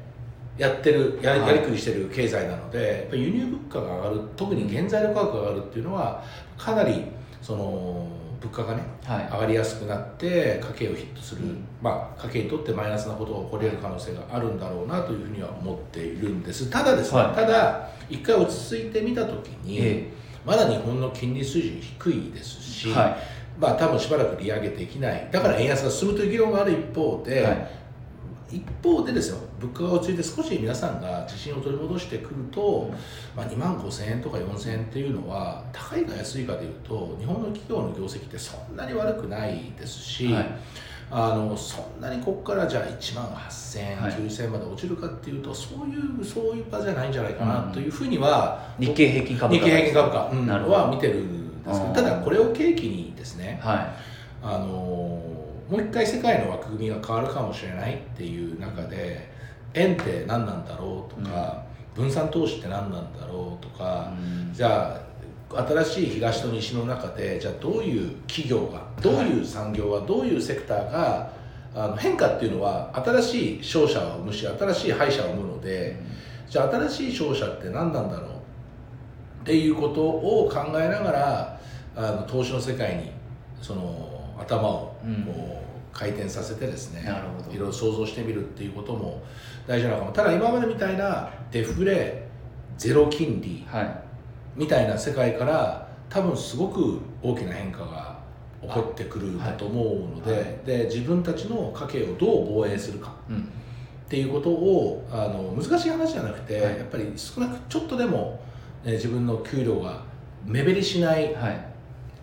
[0.57, 6.23] やってるややりくりしてる経済なので、やっぱ輸入物価が上がる特に原材料価格が上がるっていうのは
[6.57, 7.05] かなり
[7.41, 8.07] その
[8.45, 16.69] 物価がね、はい、上がりやすくなって家計をヒットする、うん、まあ、家計にとってマイナスなことが起こり得る可能性があるんだろうなというふうには思っているんです。
[16.69, 20.11] ただですね、はい、ただ一回落ち着いてみた時に、え
[20.45, 23.15] まだ日本の金利水準低いですし、はい、
[23.59, 25.27] まあ多分しばらく利上げできない。
[25.31, 27.43] だから円安が進むという議論がある一方で、
[28.55, 32.89] 一方でですよ物価が落ち着いて少し皆さんが自信を取り戻してくると、
[33.35, 40.45] まあ、2万5000円とか4000円っていうのは高いか安いかでいうと日本の企業の業績ってそんなに悪くないですし、はい、
[41.11, 53.87] あのそんなにここからじゃあ1万8000円、はい、9000円まで落ちるかっていうとそういうそういう場じゃないんじゃないかなというふうには、うん、日経平均株価日経平均株価、うん、は見てるんですけどただこれを契機にですね、はい、
[54.41, 55.34] あの
[55.69, 59.31] もう一回世界の枠組みが変わるかもしれないっていう中で
[59.73, 61.63] 円って何なんだろうとか、
[61.95, 64.13] うん、分散投資って何なんだろうとか、
[64.47, 65.05] うん、じゃあ
[65.67, 71.31] 新しい東と西の中でじゃあどういう企業がどういう産業が、どういうセクターが
[71.73, 75.97] あの変化っていうのは新しい商社を生むし新しい敗者を生むので、
[76.45, 78.31] うん、じゃあ新しい商社って何なんだろう
[79.41, 81.59] っていうことを考えながら
[81.95, 83.11] あの投資の世界に
[83.61, 84.94] その頭を
[85.25, 87.03] こう回転させてですね、
[87.51, 89.23] いろいろ想像してみるっていうことも
[89.67, 90.11] 大事なのかも。
[90.11, 92.27] ただ今までみたいなデフレ
[92.77, 93.65] ゼロ金利
[94.55, 98.19] みたいな世界から多分すごく大きな変化が
[98.61, 99.85] 起こってくるんだと思う
[100.17, 100.41] のではい。
[100.41, 103.13] はい、で自分たちの家計をどう防衛するか、
[104.05, 108.39] っていうことをあの難しい話じゃなくて、はい、やっぱり少なくちょっとでも、
[108.83, 110.03] ね、自分の給料が
[110.45, 111.35] 目減りしない、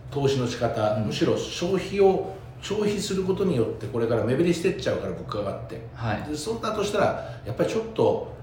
[0.09, 2.32] 投資の仕方、うん、むしろ消費を
[2.63, 7.05] 消費することによってこれから目減りしていっちゃうから物価が上がって、はい、でそんなとしたら
[7.45, 8.33] やっぱりちょっと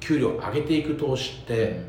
[0.00, 1.80] 給料上げていく投資って、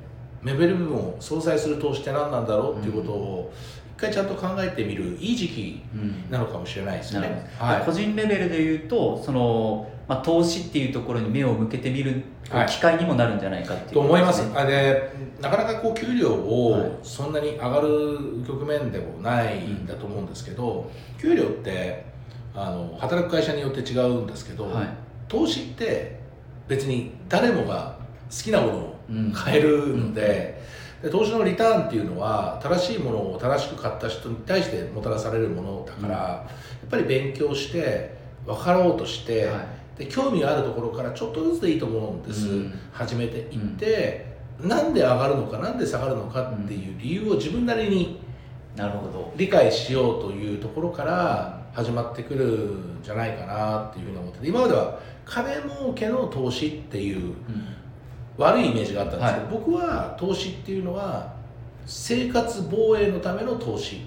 [0.44, 3.54] うん、目減る部分を相殺する投資って何なんだろうっていうことを
[3.98, 5.82] 一回ちゃんと考えてみるいい時期
[6.30, 12.24] なのかもしれないですよね、はい、個人レベルでいうとその、まあ、投資っていうところに目を向けてみる
[12.68, 14.44] 機会にもなるんじゃないかっていう、ね、と思います。
[14.56, 15.12] あで
[15.42, 22.06] なかなかこう給料をそんなに上がる局面でもないんだと思うんですけど、給料って
[22.54, 24.88] あの働く会社によって違うんですけど、はい、
[25.28, 26.20] 投資って
[26.68, 27.98] 別に誰もが
[28.30, 28.96] 好きなものを
[29.34, 30.62] 買えるので
[31.02, 36.48] うん、で投資のリターンっていうのは正しいものを正しく買った人に対してもたらされるものだから、うん、や
[36.86, 48.24] っぱり勉強して分かろうとして、はい、で興味があるところからちょっとずつでいいと思うんです、うん、始めていって、うん、なんで上がるのかなんで下がるのかっていう理由を自分なりに
[48.76, 49.34] なるほど。
[49.38, 52.46] 理解しようというところから始まってくる
[53.00, 57.36] んじゃないかなっていうふうに思ってて今までは金儲けの投資っていう
[58.38, 61.33] 悪いイメージがあったんですけど、はい、僕は投資っていうのは
[61.86, 64.00] 生活防衛のための投資っ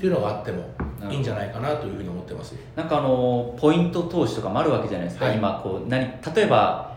[0.00, 0.64] ていうのがあっても
[1.10, 6.02] いいんじゃないかなというふうに思ってます、なんかあのポイント投資とかもあるわけじゃないですか、はい、今こう何
[6.34, 6.96] 例えば、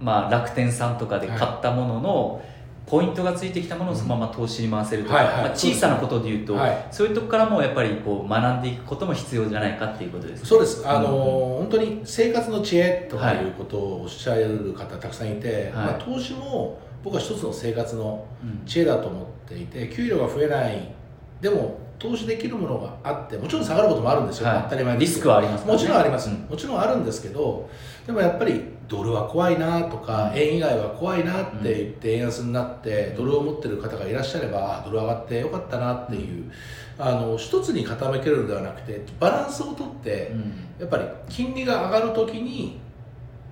[0.00, 2.58] まあ、楽天さんとかで買ったものの、はい
[2.88, 10.88] ポイントがついてきたものをそのまま投資に回せるとか、まあ、小さなことで言うと、はい、そういうとこからもやっぱりこう学んでいくことも必要じゃないかっていうことです、ね、そうです。
[10.88, 11.12] あの、うん、
[11.58, 18.24] 本当に生活の知恵とかいうことをおっしゃる方たくさんいて、はい、まあ、投資も僕は一つの生活の
[18.64, 20.92] 知恵だと思っていて、給料が増えない。
[21.40, 27.68] でも投資できるものがあってもちろん下がることもあるんですよ、はい、当たり前リスクはあります、ね、もちろんあります、うん、もちろんあるんですけど
[28.06, 36.50] でもやっぱりドルは怖いなとか、円以外は怖いなって言って円安になってドルを持ってる方がいらっしゃればドル上がってよかったなっていう
[36.98, 40.32] あの一つに傾けるのではなくてバランスをとって、
[40.80, 42.80] やっぱり金利が上がる時に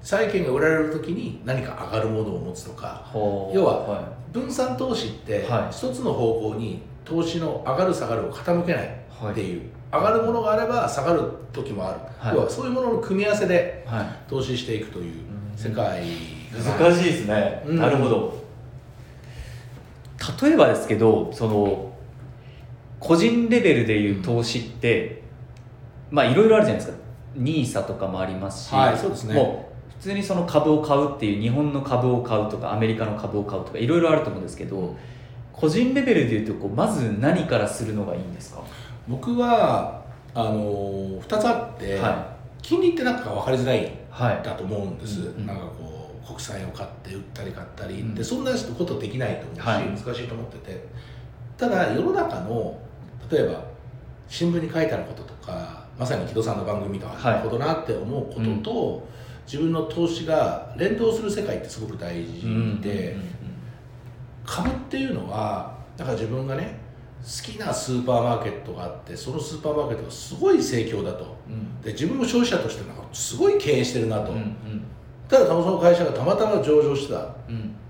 [0.07, 13.85] 債券が売られる時に何か上がるものを持つとか要は分散投資って一つの方向に投資の上がる下がるを傾けないっていう、上がるものがあれば下がる時もある、はい、要はそういうものの組み合わせで
[14.29, 15.15] 投資していくという
[15.57, 16.05] 世界、
[16.53, 18.45] 難しいですね、うん、なるほど。
[20.41, 21.93] 例えばですけどその
[23.01, 25.23] 個人レベルでいう投資って、
[26.13, 27.05] まあいろいろあるじゃないですか。
[27.37, 29.35] NISA とかもありますし、はい、そうですね。
[29.35, 29.66] もう
[29.99, 34.97] 普通にその株を買うっていう日本の株を買うとかアメリカの株を買うとかいろいろあると思うんですけど
[35.53, 38.63] 個人レベルでいうとこうまず何からするのがいいんですか？
[39.09, 40.03] 僕は
[40.35, 43.91] あの2つあって、はい、金利ってなんか分かりづらい
[44.43, 51.17] だと思うんです、はい、なんかこう国債を買って売ったり買ったり、うん、でそんなことできないと思うし、はい、難しいと思ってて。
[51.57, 52.79] ただ世の中の
[53.31, 53.65] 例えば
[54.29, 58.63] 新聞に書いてあることとかまさに木戸さんの番組とかなるほどなって思うことと、うん、
[59.47, 63.17] 自分の投資が連動する世界ってすごく大事で、
[64.45, 66.87] 株っていうのはだから自分がね
[67.23, 74.85] 好きなスーパーマーケットがあってそのスーパーマーケットがすごい盛況だと、うん、で自分も消費者としてなんかすごい経営してるなと、うんうん、
[75.29, 77.27] ただたまその会社がたまたま上場したっ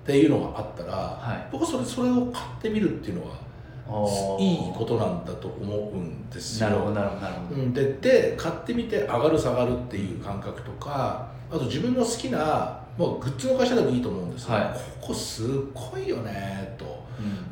[0.06, 6.70] ていうのがあったら、はい、僕はそれそれを買ってみるっていうのはいいことなんだと思うんですよ。
[6.70, 7.72] なるほどなるほど。
[7.72, 14.64] でで買ってみて上がる下がるっていう感覚とかあと自分の好きなもうグッズの会社でもいいと思うんですよ、はい、
[15.00, 17.04] ここすっごいよねと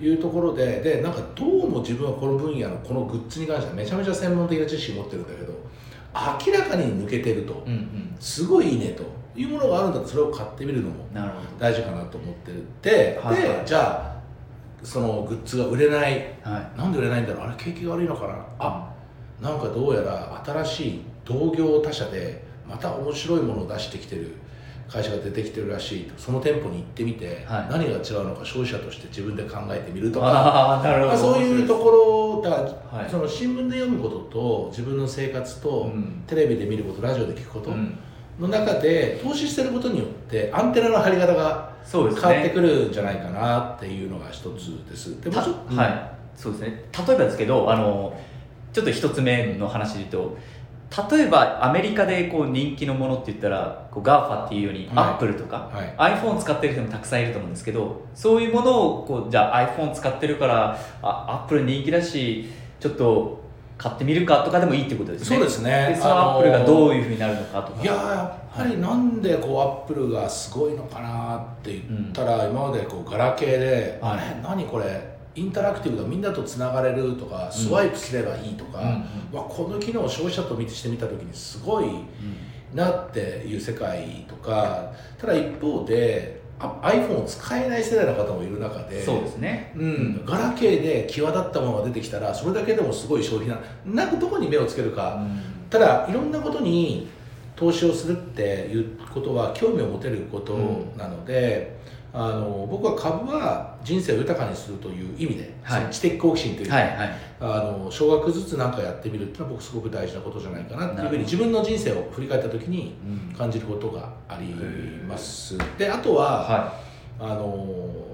[0.03, 5.53] いうところで、うん、でなんかどうも自分はこの分野のこのグッズに関してはめちゃめちゃ専門的な知識を持ってるんだけど
[6.15, 9.25] 明らかに抜けてると、うんうん、すごいいいねと。
[9.37, 11.07] いうものがあるんだったらそれを買ってみるのも
[11.59, 12.65] 大事かなと思ってる。
[12.83, 17.47] で、はい、でじゃあそのグッズが売れない、はい、なんで売れないんだろう。
[17.49, 18.47] あれ景気が悪いのかな。
[18.61, 18.95] あ
[19.41, 24.35] なんかどうやら新しい同業他社でまた面白いものを出してきてる
[24.89, 30.27] 会社が出てきてるらしいその店舗に行ってみて、はい、何が違うのか消費者として自分で考えてみるとか。
[30.27, 32.51] まあ、そういうところだ。
[32.51, 32.57] か
[32.93, 37.71] ら、はい、その新聞で読むことと自分の生活と、うん、テレビで見ることラジオで聞くこと
[38.39, 45.21] の中で、投資してることによってアンテナの張り方が変わってくるんじゃないかなっていうのが一つです。
[45.21, 46.15] でもはい。
[46.37, 46.85] そうですね。
[47.07, 48.17] 例えばですけどあの
[48.73, 50.37] ちょっと一つ目の話で言うと
[51.11, 63.43] 例えばアメリカでこう人気のものって言ったらこう GAFA っていうように、アップルとか、はい、iPhone 使ってる人もたくさんいると思うんですけどそういうものをこうじゃあ iPhone 使ってるからあ Apple 人気だしちょっと
[63.77, 65.37] 買ってみるかとかでもいいってことですね。
[65.37, 65.89] そうですね。
[65.91, 67.83] でそのアップルがどういうふうになるのかとか。
[67.83, 74.23] いややっぱりなんでこうアップルがすごいのかなって言ったら、うん、今までこうガラケーで、あれ？
[74.43, 75.14] 何これ？
[75.35, 78.81] インタラクティブだみんなとつながれるとかスワイプすればいいとか、
[79.33, 81.87] うん、この機能を消費者と見てしてみた時にすごい
[82.73, 97.09] なっていう世界とかただ一方で iPhone を使えない世代の方もいる中でそうですね、うん、ガラケーで際立ったものが出てきたらそれだけでもすごい消費ななんかどこに目をつけるか、うん、ただいろんなことに
[97.57, 100.55] 投資をするっていうことは興味を持てること
[100.97, 101.74] なので、うん、
[102.17, 107.11] あの僕は株は人生を豊かにするという意味で、はい、知的好奇心というか、はいはい、
[107.41, 107.47] あ
[107.77, 112.95] の少額ずつ何かやってみるっていうのは僕すごく大事なことじゃないかなっていうふうに自分の人生を振り返った時に
[113.37, 114.55] 感じることがあり
[115.09, 115.59] ます。
[115.77, 116.81] であとは、は
[117.21, 117.67] い、あの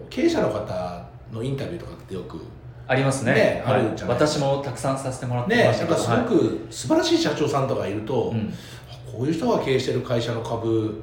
[0.09, 2.41] 経営者の方のインタビューとかってよく
[2.89, 8.53] ありますね、ね、あるじゃない私もたくさんさせてもらってましたけど、ね、すごく素晴らしい社長さんとかいると、うん。
[9.11, 11.03] こういう人が経営してる会社の株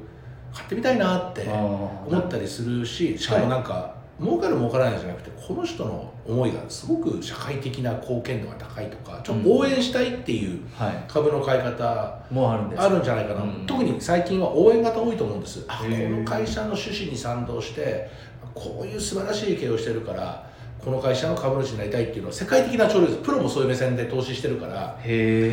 [0.52, 10.60] 買ってみたいなって思ったりするししかもなんか、はい、儲かる儲からないじゃなくてこの人の思いがすごく社会的な貢献度が高いとかちょっと応援したいっていう
[11.06, 15.64] 株の買い方もあるんじゃないかな、特に最近は応援型多いと思うんです。
[15.68, 18.10] あこの会社の趣旨に賛同して
[18.54, 20.47] こういう素晴らしい経営をしてるから
[20.84, 23.18] この会社の株主になりたいっていうのは世界的な潮流です。
[23.18, 24.98] プロもそういう目線で投資してるから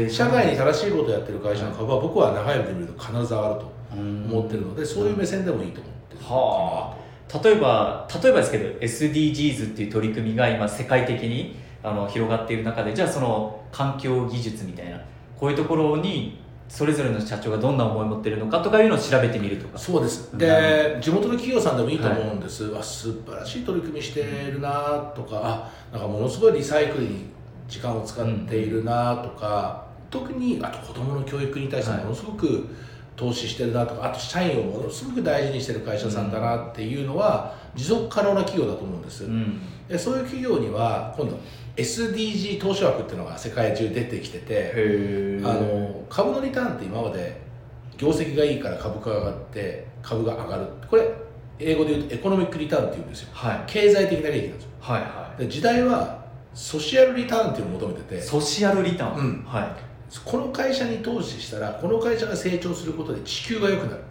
[0.09, 6.23] 社会に正しいことをやってる会社の株は僕は長い目で見ると必ず上がると思ってるのでそういう目線でもいいと思ってる。
[6.23, 7.05] はあ。
[7.43, 15.01] 例えば例えばですけど SDGs っていう取り組みが今世界的にあの広がっている中でじゃあその環境技術みたいな
[15.38, 19.78] こういうところにそれぞれの社長がどんな思いを持ってるのかとかいうのを調べてみるとか。
[19.78, 20.36] そうです。
[20.38, 27.26] で、地元の企業さんでもいいと思うんです、はい、素晴らしい取り組みしてるなとか、あなんかものすごいリサイクルに
[27.68, 32.68] 時間を使っているなとか、うん、特にあと子どもの教育に対してものすごく
[33.16, 34.07] 投資してるなとか。
[34.07, 41.38] あと社員をものすごく大事にしてる会社さんだなっていうのは持続可能な企業だと思うんです、うん、でそういう企業には今度
[41.76, 47.41] SDG 投資枠っていうのが世界中出てきててあの株のリターンって今まで
[47.97, 50.67] 業績がいいから株価が上がって株が上がる。
[50.89, 51.11] これ
[51.59, 58.21] 英語で言うとエコノミックリターンって言うんですよ、はい、経済的な利益なんですよ、はいはい、で時代はソシアルリターンっていうのを求めてて。
[58.21, 59.67] ソシアルリターン、うん、はい、
[60.23, 64.03] この会社に投資したらこの会社が成長することで地球が良くなる。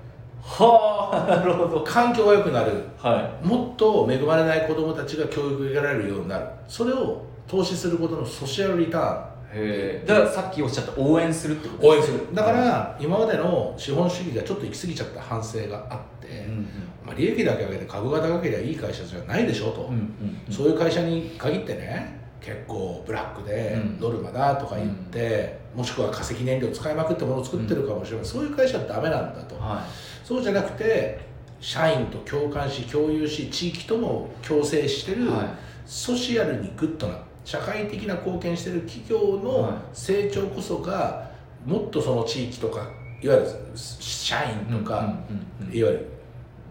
[0.42, 1.82] はあなるほど。
[1.84, 6.46] 環境が良くなる、はい、もっと恵まれない子どもたちが教育を受けられるようになる。
[6.68, 9.34] それを投資することのソシャルリターン。
[9.56, 12.34] へだからさっきおっしゃった応援するってこと応援する。
[12.34, 16.66] だから今までの資本主義がちょっと行き過ぎちゃった反省があって、うんうん、
[17.06, 31.20] まあ、利益だけ上げて株が高ければいい会社じゃないでしょと、うんうんうん、そういう会社に限ってね結構ブラックでノルマだとか言って、うん、もしくは化石燃料使いまくってものを作ってるかもしれない、うん、そういう会社はダメなんだと、はい、そうじゃなくて
[31.60, 35.46] 社員と共感し共有し地域とも共生してる、はい、
[35.86, 41.30] social に good な社会的な貢献してる企業の成長こそが
[41.64, 42.88] もっとその地域とか
[43.20, 45.14] いわゆる社員とか、
[45.72, 46.08] いわゆる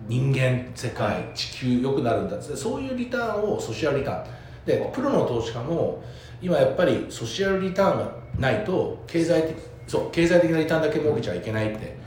[0.07, 2.55] 人間世界地球良くなるんだって。
[2.55, 4.27] そういうリターンを social return。
[4.65, 6.03] でプロの投資家も
[6.41, 9.57] 今やっぱり social return がないと経済的
[9.87, 11.97] そう経済的なリターンだけ儲けちゃいけないって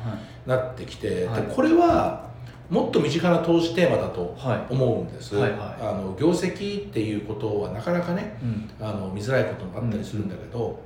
[0.47, 2.31] なってきて、はい、でこれは
[2.69, 4.37] もっと身近な投資テーマだと
[4.69, 5.61] 思うんです、はいはい。
[5.61, 10.77] はい、あの業績っていうことはなかなかね、うん、あの見づらいこともあったりするんだけど、うん、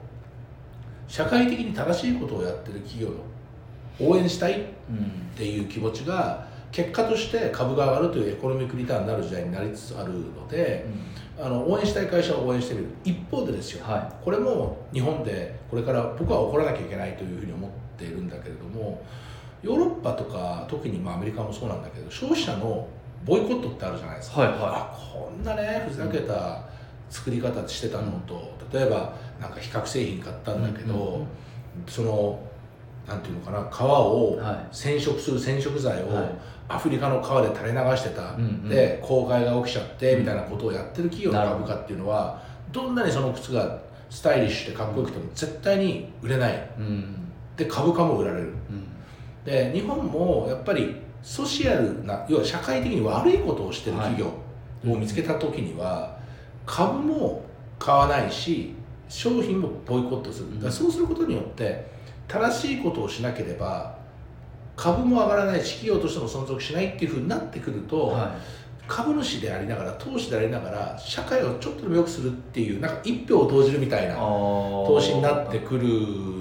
[1.09, 3.15] 社会的に正しいことをやってる企業の
[4.01, 4.65] 応援したいっ
[5.37, 10.87] ていう気持ちが結果として株が上がるというエコノミックリターンになる時代になりつつあるので、
[11.39, 12.87] うん、あの応援したい会社を応援してみる。
[13.05, 19.03] 一方でですよ、はい、これも日本でこれから僕は怒らなきゃいけないというふうに思っているんだけれども
[19.63, 22.87] ヨーロッパとか特にまあアメリカもそうなんだけど消費者の
[23.25, 26.63] ボイコットってあるじゃないですか、はいはい、あこんなねふざけた
[27.11, 31.27] 作り方してたのと、例えばなんか比較製品買ったんだけど、うんうんうん、
[31.89, 32.41] その
[33.07, 34.41] なんていうのかな皮を
[34.71, 36.09] 染色する染色剤を
[36.69, 42.41] アフリカの川で垂れ流してた、はい、で公害が起きちゃってみたいなことをやってる企業の株価っていうのは
[42.71, 47.15] どんなにその靴がスタイリッシュでかっこよくても絶対に売れない、うん、
[47.57, 48.90] で株価も売られる、うん
[49.45, 54.27] で日本もやっぱりソシアルな要は社会的に悪いことをしてる企業
[54.93, 56.17] を見つけた時には、
[56.65, 57.45] 株も
[57.79, 58.75] 買わないし
[59.09, 61.85] 商品もボイコットする、うん、そうすることによって
[62.29, 63.99] 正しいことをしなければ
[64.77, 68.60] 株も上がらないし企業としても存続しないっていうふうになってくると、はい
[68.91, 75.87] 株主でありながら投資でありながら社会をちょっとでも良くするっていうなんか一票を投じるみたいな投資になってくる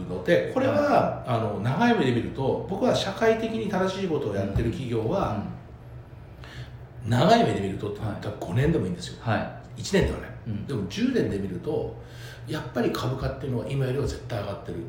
[0.10, 5.44] のでこれは、あの長い目で見ると僕は社会的に正しいことをやってる企業は、
[7.06, 7.96] 長い目で見ると、はい、
[8.26, 9.38] 5年でもいいんですよ、は
[9.78, 11.96] い、1年ではない、うん、でも10年で見ると
[12.48, 14.80] やっぱり株価っていうのは今よりは絶対上がってる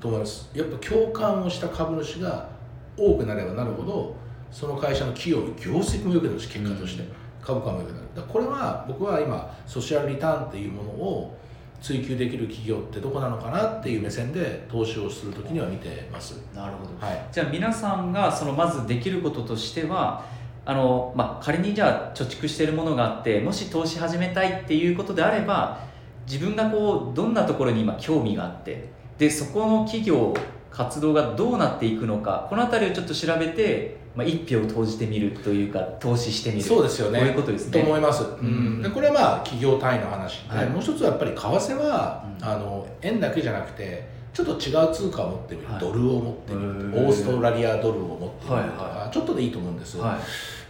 [0.00, 0.50] と思います。
[0.54, 2.48] やっぱ共感をした株主が
[2.96, 4.16] 多くなればなるほど
[4.50, 7.04] その会社の企業の業績も良くなるし結果として、
[7.42, 8.06] 株価も良くなる。
[8.14, 11.36] だこれは僕は今ソシャルリターンっていうものを
[11.80, 16.42] 追求できる企業ってどこなのかなっていう目線で投資をするときには見てます。
[16.54, 20.24] なるほど、はい、じゃあ皆さんがそのまずできることとしては
[20.66, 25.80] あの、まあ、仮にじゃあ貯蓄しているものがあってもし投資始めたいっていうことであれば
[26.26, 30.34] 自分がこうどんなところに今興味があってでそこの企業
[30.70, 36.62] 活動がどうなっていくのかこの辺りをちょっと調べて、まあ、一票を投じてみるというか投資してみる。
[36.62, 37.18] そうですよね。
[37.18, 37.72] こういうことですね。
[37.72, 46.98] と思います、うん、でこれはまあ企業単位の話で、はい、もう一つはやっぱり為替は、うん、あの円だけじゃなくてちょっと違う通貨を持ってみる、はい、ドルを持ってみる。
[47.06, 50.18] オーストラリアドルを持ってみるとか、はいはい、ちょっとでいいと思うんです、は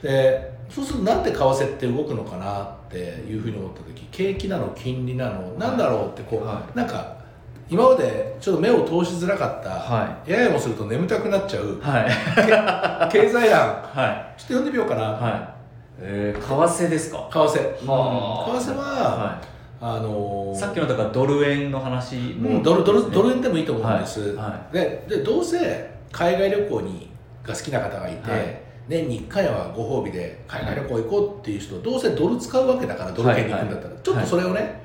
[0.03, 7.19] い、でそうするとなんで為替って動くのかなっていうふうに思った時景気なの金利なのなんだろうってこう、はい、なんか
[7.70, 13.60] 今までちょっと目を通しづらかった、はい、ややもすると眠たくなっちゃう、はい、経済欄、
[13.94, 15.48] はい、ちょっと読んでみようかな、はい。
[16.02, 17.28] えー、為替ですか？
[17.30, 19.46] 為替、うん、為替は、はい。
[19.82, 24.36] あのー、さっきのだからドル円の話も、うん、ドルドルドル円でもいいと思うんです、はい。
[24.36, 27.10] はい、ででどうせ海外旅行に
[27.46, 34.80] が好きな方がいて、はい、年に1回はご褒美で海外旅行行こうっていう人どうせドル使うわけだからドル圏に行くんだったら、ちょっとそれをね、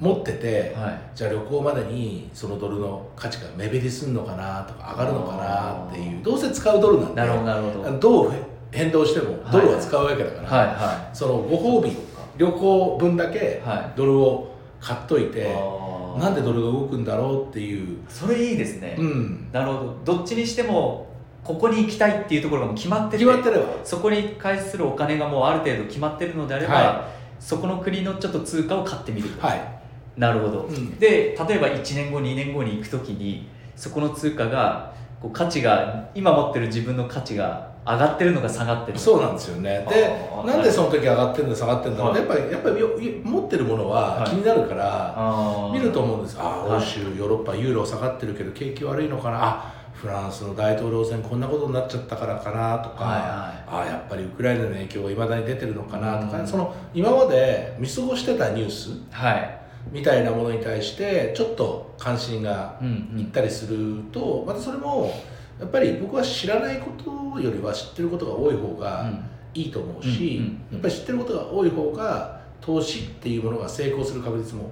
[0.00, 7.98] 持ってて、はい、じゃあ旅行までにそのドルの価値が目減りするのかなとか上がるのかなっていうどうせ使うドルなんでなるほどなるほど。
[7.98, 8.32] どう
[8.70, 10.66] 変動してもドルは使うわけだから、はい。
[10.68, 11.96] はい、そのご褒美
[12.36, 13.62] 旅行分だけ
[13.96, 17.98] ドルを買っといて、はい、なんでドルが動くんだろうっていう。
[18.08, 20.16] それいいですね、うん、なるほど。
[20.16, 21.08] どっちにしても
[21.42, 23.64] ここに行きたいっていうところがもう決まってて決まってれば。
[23.82, 27.08] そこに返するお金がもうある程度決まってるのであれば、は
[27.40, 29.77] い、そこの国のちょっと通貨を買ってみるはい
[30.18, 34.92] なるほど、うん、で例えば1年後2年後に行く時にそこの通貨が
[35.22, 39.86] こう価値が今持ってる自分の価値が上がってるのか下がってるそうなんですよね。
[39.88, 49.38] でなんでその時上がってるの下がってるんだろう、はい、やっぱりやっぱり持ってるものは気になるから、見ると思うんですああ欧州ヨーロッパユーロ下がってるけど景気悪いのかな。
[49.40, 59.57] あフランスの大統領選こんなことになっちゃったからかなとか、はいはい、ああやっぱりウクライナの影響がいまだに出てるのかなとか、その今まで見過ごしてたニュース、はい
[59.92, 62.78] みたいなものに対してちょっと関心が
[63.16, 65.12] いったりすると、またそれも
[65.60, 69.10] やっぱり僕は知らないことよりは知ってることが多い方が
[69.54, 74.70] いいと思うし、やっぱり知ってることが多い方が投資っていうものが成功する確率も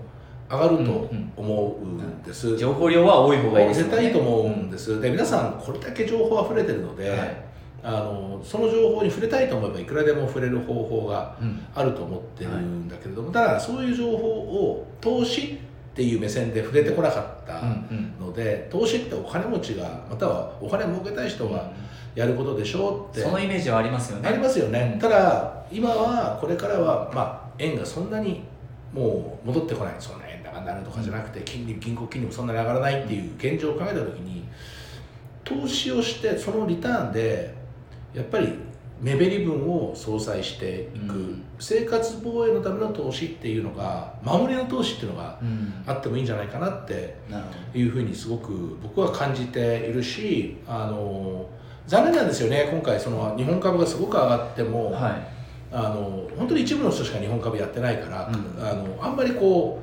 [0.49, 7.46] 上がると思うんです、情報量は多い方がいいです、ね、絶対いいと思うんです、で皆さんこれだけ情報あふれてるので、はい
[7.89, 11.37] あのその情報に触れたいと思えばいくらでも触れる方法が
[11.73, 15.61] あると思ってるんだけれども、うんはい、ただそういう情報を投資
[15.93, 17.63] っていう目線で触れてこなかった
[18.21, 21.71] ので、うんうん、投資ってお金持ちがまたはお金儲けたい人が
[22.17, 24.29] やることでしょうって、そのイメージはありますよね。
[24.29, 28.43] ありますよね、ただ今はこれからは、まあ、円がそんなに
[28.93, 29.95] もう戻ってこない。
[30.01, 34.45] そんな円高になるとかじゃなくて金利銀行金利もそんなに上がらないっていう現状を考えた時に
[35.45, 37.56] 投資をしてそのリターンで
[38.17, 38.55] やっぱり
[39.01, 45.39] 目減り分を相殺していく、うん、生活防衛のための投資っていうのが守りの投資っていうのが
[45.87, 47.15] あってもいいんじゃないかなって
[47.75, 51.47] いうふうにすごく僕は感じているしあの
[51.87, 52.69] 残念なんですよね。
[52.73, 55.29] 今回その日本株がすごく上がっても、はい、
[55.71, 59.79] あの本当に一部の人しか日本株やってないから、うん、あのあんまりこ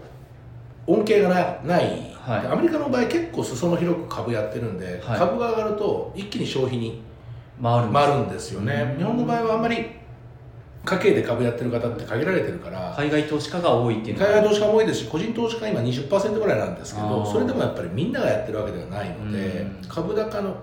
[0.88, 7.12] う恩恵がない、はい、アメリカの場合結構裾野広く株やってるんで、はい、株が上がると一気に消費に。
[7.62, 10.04] 回る回るんですよね、日本の場合はあんまり
[10.86, 20.56] 家計で株やってる方って限られてるから海外投資家が多いっていう海外投資家も多いですし個人投資家今20%ぐらいなんですけどそれでもやっぱりみんながやってるわけではないので株高の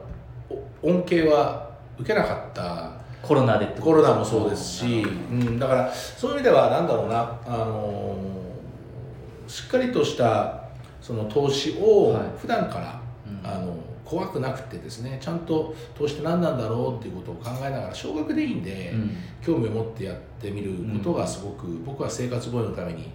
[0.83, 3.01] 恩恵は受けなかった。
[3.23, 5.69] コロナでコロナもそうですし、うん、だ。
[5.69, 10.63] からそういう意味ではなんだろうな、あのー、しっかりとした
[11.03, 13.77] その投資を普段から、はい、あの
[14.11, 23.13] 怖くなくてですねちゃんと投資って何なんだろうっていうことを考えながら少額でいいんで、うん、興味を持ってやってみることがすごく、僕は生活防衛のために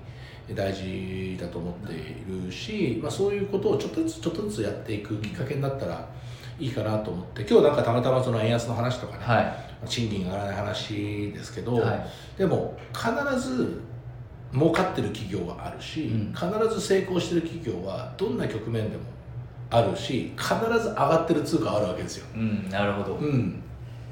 [0.54, 6.08] 大事だと思っているし、まあ、そういうことをちょっとずつちょっとずつやっていくきっかけになったら
[6.58, 9.42] いいかなと思って今日なんかたまたまその円安の話とかね、は
[9.84, 13.82] い、賃金が上がらない話ですけど、はい、でも必ず
[14.54, 19.15] 儲かってる企業はあるし、うん、必ず成功してる企業はどんな局面でも
[19.70, 23.62] あるし必ず上がってる通貨あるわけですよ、うん、なるほど、うん、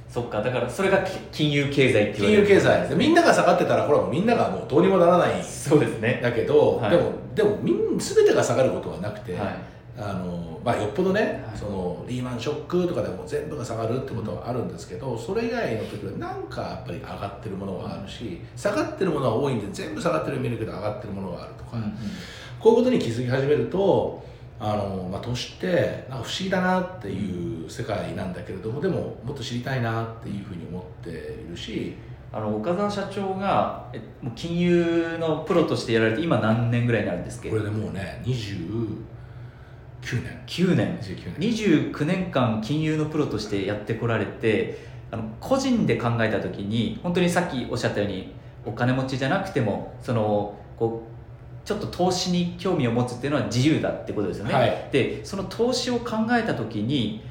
[0.10, 5.44] そっかだからそれが金融経済って金融経済でみんなが下がってたらこれはみんながもうどうにもならない。
[5.44, 6.20] そうですね。
[6.22, 9.56] だけど、はい、でもでもみん全てが下がることはなくて、はい、
[9.98, 21.94] あのまあ、よっぽどね、はい、そのリーマンショックとかでも全部が下がるってことはあるんですけど、それ以外の時はなんかやっぱり上がってるものがあるし下がってるものは多いんで全部下がってる見るけど上がってるものがあるとか、うんうん、
[22.60, 24.24] こういうことに気づき始めると
[24.60, 31.96] あの、まあ、年ってなんか不思議だなっていう世界なんだけれどもでももっと知りたいなっていうふうに思っているし。
[32.36, 37.52] あの岡澤社長がえもう金融のプロとしてやられて今何年ぐらいになるんですけ？
[37.52, 38.98] どこれでもうね20
[40.02, 40.42] 9年。
[40.48, 40.98] 9年。
[40.98, 41.92] 29年。
[41.92, 44.80] 29年間金融のプロとしてやってこられて
[45.12, 48.34] あの個人で考えた時に本当にさっきおっしゃったように
[48.66, 51.13] お金持ちじゃなくてもそのこう
[51.66, 57.24] ちょっと投資に興味を持つっていうのは自由だってことですよね、はい、でその投資を考えた時に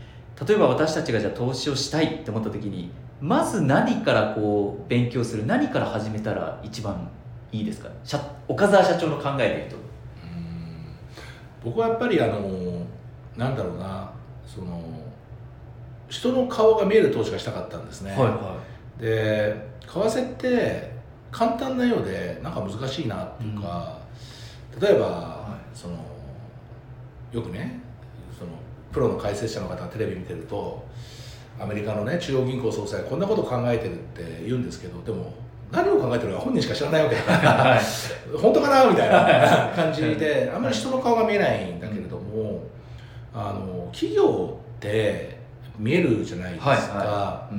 [0.47, 7.09] 例えば私たちがじゃあ投資をしたいって思った時にまず何からこう勉強する何から始めたら一番
[7.53, 7.91] いいですか？
[8.49, 9.83] 岡澤社長の考えでいうと。
[11.63, 12.41] 僕はやっぱりあの
[13.37, 14.11] なんだろうな
[14.45, 14.83] その
[16.09, 18.57] 人の顔が見える投資がしたかったんですね、はいは
[18.99, 20.93] い、で為替って
[21.31, 24.02] 簡単なようでなんか難しいなっていうか、うん、
[24.81, 25.97] 例えば、はい、その
[27.33, 27.81] よくね
[28.39, 28.53] その
[28.93, 30.87] プロの解説者の方がテレビ見てると
[31.61, 35.35] アメリカのね中央銀行総裁こんなこと考えてるって言うんですけどでも
[35.71, 37.81] 何を考えてるか本人しか知らないわけだから、 はい、
[38.37, 42.65] 本当かなみたいな感じであんまり人の顔が見えないんだけれども、
[43.35, 45.39] あの企業って
[45.79, 47.51] 見えるじゃないですか、はいは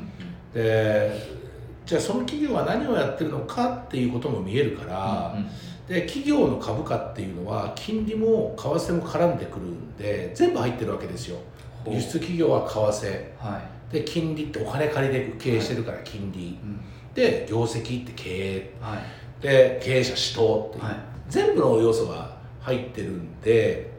[0.54, 1.44] い、で
[1.86, 5.50] じゃあその企業は何をやってるのかっていうことも見えるから、うんうん、
[5.88, 11.38] で企業の株価っていうのは金利も為替も絡んでくるんで全部入ってるわけですよ。
[11.86, 13.62] 輸出企業は為替、は
[13.92, 16.80] い、で金利ってお金借りで経営してるから金利、はいうん。
[17.14, 20.96] で業績って経営、はい、で経営者指導っていう、はい、
[21.30, 23.92] 全部の要素が入ってるんで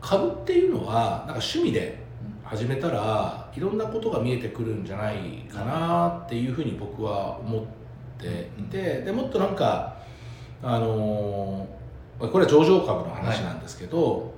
[0.00, 1.98] 株っていうのはなんか趣味で
[2.42, 7.62] 始めたらいろんなことが見えてくるんじゃないかなっていうふうに僕は思っ
[8.18, 9.97] ていてでもっとなんか
[10.62, 14.30] あのー、これは上場株の話なんですけど、はい。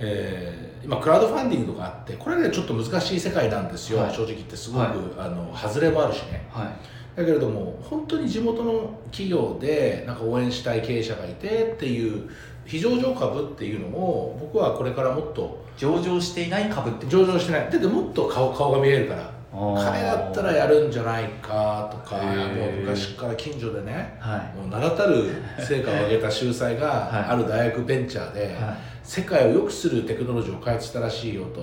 [0.00, 12.30] えー、今クラウドファンディングとかあってこれねちょっと難しい世界なんですよ、はい、正直言ってすごく、はい、あの外れもあるしね、はい、だけれども本当に地元の企業でなんか応援したい経営者がいてっていう
[12.64, 17.70] 非上場株っていうのも僕はこれからもっと上場していない株って上場してない。
[17.70, 31.62] でもっと顔顔が見えるから彼だったらやるんじゃないかとかもう昔から近所でね、はい、もう名だたる成果を上げた秀才が ある大学ベンチャーで、はい、世界を良くするテクノロジーを開発したらしいよと。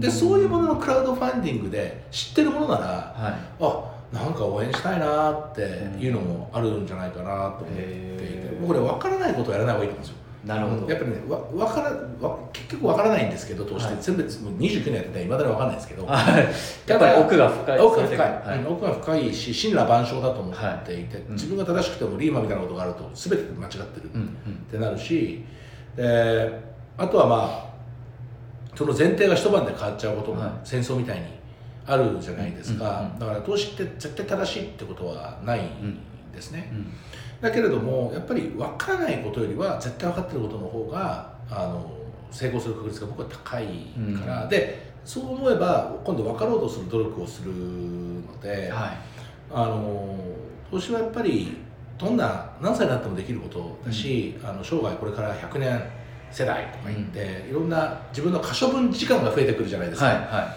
[0.00, 5.60] でそういうもののクラウドファンディングで知ってるものなら、はい、あなんか応援したいなって
[6.00, 8.50] いうのもあるんじゃないかなと思っていて。
[8.66, 10.14] これ分からないことをやらない方がいいんですよ
[10.44, 10.90] なるほど。
[10.90, 11.90] やっぱりねわ分から
[12.26, 24.10] わ結局分からないんですけどどうして、はい、全部29年やってていまだに分かんないですけど、はい、やっぱり奥が深い奥が深い、はい、奥が深いし神羅万象だと思っていて、はい、自分が正しくてもリーマンみたいなことがあると全て間違ってるっ
[24.70, 25.44] てなるし、
[25.94, 26.60] で
[26.96, 27.36] あとはま
[27.66, 27.70] あ
[28.74, 31.26] その前提が一晩で変わっちゃうことも戦争みたいに
[31.86, 36.00] あるじゃないですか、だから投資って絶対正しいってことはないん
[36.32, 36.92] ですね、うんうん
[37.40, 41.90] だけれどもやっぱり分からないことよりは絶対分かってることの方があの
[42.30, 43.64] 成功する確率が僕は高い
[44.18, 48.98] から、うん、でそう思えば今度分かろうとする努力をするので、はい、
[49.50, 50.16] あの
[50.70, 51.56] 投資はやっぱり
[51.98, 55.82] どんな何歳になってもできることだし、うん、あの生涯これから100年
[56.30, 60.06] 世代とか言って、うん、いろんな自分の可処分時間が増えてくるじゃないですか。
[60.06, 60.56] はいは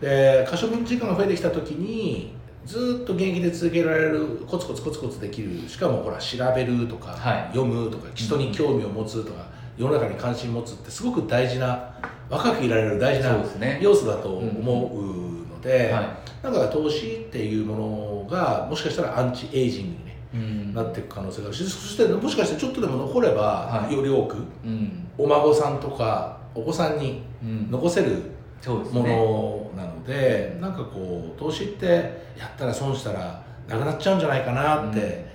[0.00, 2.34] い、で可処分時間が増えてきた時に
[2.70, 5.68] ずっと現役で続けられるコツコツコツコツできる。
[5.68, 9.46] しかもほら調べるとか、はい、読むとか人に興味を持つとか、
[9.76, 11.92] うん、世の中に関心持つってすごく大事な
[12.28, 13.36] 若くいられる大事な
[13.80, 15.96] 要素だと思うので、うん。
[15.96, 16.06] はい、
[16.44, 24.36] だから投資っていうものがもしかしたらアンチエイジングにね、うん、なっていく可能性があるしそしてもしかしてちょっとでも残れば、より多く、
[25.18, 27.22] お孫さんとかお子さんに
[27.68, 28.30] 残せる
[28.68, 31.86] ものなので、なんかこう投資って
[32.38, 35.26] やったら損したらなくなっちゃうんじゃないかなって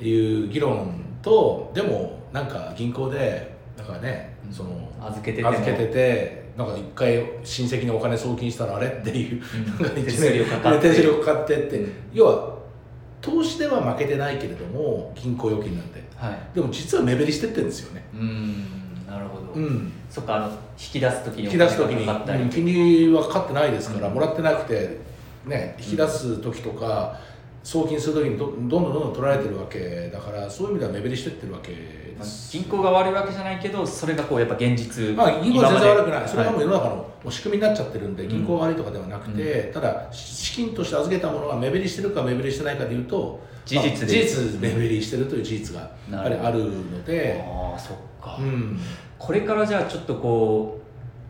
[0.00, 9.42] いう議論と、でもなんか銀行でだからねその預けてて預けててなんか一回親戚にお金送金したらあれっていう、
[9.80, 10.88] うん、手数料かかって。
[10.88, 12.58] 手数料かかってって、うん、要は
[13.20, 18.04] 投資では負けてないけれども銀行預金なんで、はい、でも実は目減りしてってるんですよね。
[18.14, 22.50] うんなるほど、うん、そっかあの引き出す時に引き出す時に。
[22.50, 24.98] 金利はかかってないですから、うん、もらってなくて
[25.46, 27.18] ね引き出す時とか、
[27.62, 32.52] 送金するときにどどんどんどんどん取られてるわけだからそういう意味では目減りしてってるわけです。
[32.52, 36.28] 銀行が悪いわけじゃないけどそれがこうやっぱ現実まあ銀行は全然悪くない。
[36.28, 48.78] それがもう世の中のもう仕組みになっちゃってるんで、銀行が悪いとかではなくて、うん、ただ資金として預けたものが目減りしてるか目減りしてないかでいうと事実で、まあ、事実目減りしてるという事実がやっぱりあるのでああそっか、うん、
[49.18, 50.80] これからじゃあちょっとこ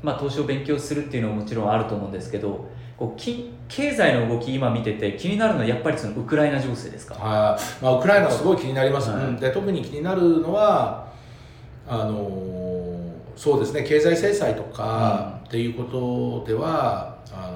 [0.03, 7.17] うまあ投資を勉強するっていうのももちろんあると思うんですけどこうき経済の動き今見てて気になるのはやっぱりそのウクライナ情勢ですか？
[7.19, 11.11] あ、まあ、ウクライナすごい気になります、はい、で特に気になるのは
[11.89, 15.85] あのそうですね経済制裁とかっていうこ
[16.45, 17.51] とでは、うん、あ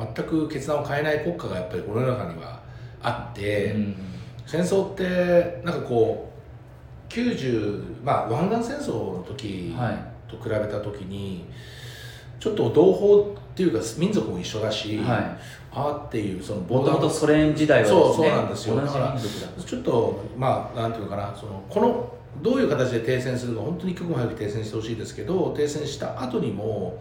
[0.00, 2.60] の全く決断を変えない国家がやっぱりこの中には
[3.02, 3.96] あって、うん、
[4.46, 6.35] 戦争ってなんかこう
[7.08, 9.74] 90まあ湾岸戦争の時
[10.28, 11.46] と比べた時に、
[12.40, 15.38] ちょっと同胞っていうか民族も一緒だし、はい、あ
[15.72, 18.76] あっていうそのもともとソ連時代は、ね、そうそうなんですよ。
[18.76, 27.00] だからちょっとまあなんていうのかなそのこのどういう形で停戦するか本当に一刻も早く停戦してほしいですけど停戦した後にも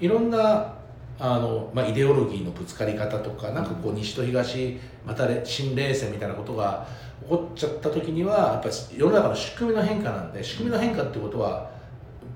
[0.00, 0.74] いろんな
[1.18, 6.86] あの、まあ、イデオロギーのぶつかり方とかなんかこう西と東また新冷戦みたいなことが
[7.24, 11.70] 起こっちゃった時にはやっぱり世の中の仕組みの変化なんで仕組みの変化ってことは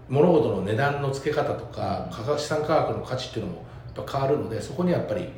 [0.08, 3.58] 物事の値段の付け方とか価格資産価格の価値っていうのも
[3.94, 5.28] やっぱ変わるのでそこにやっぱり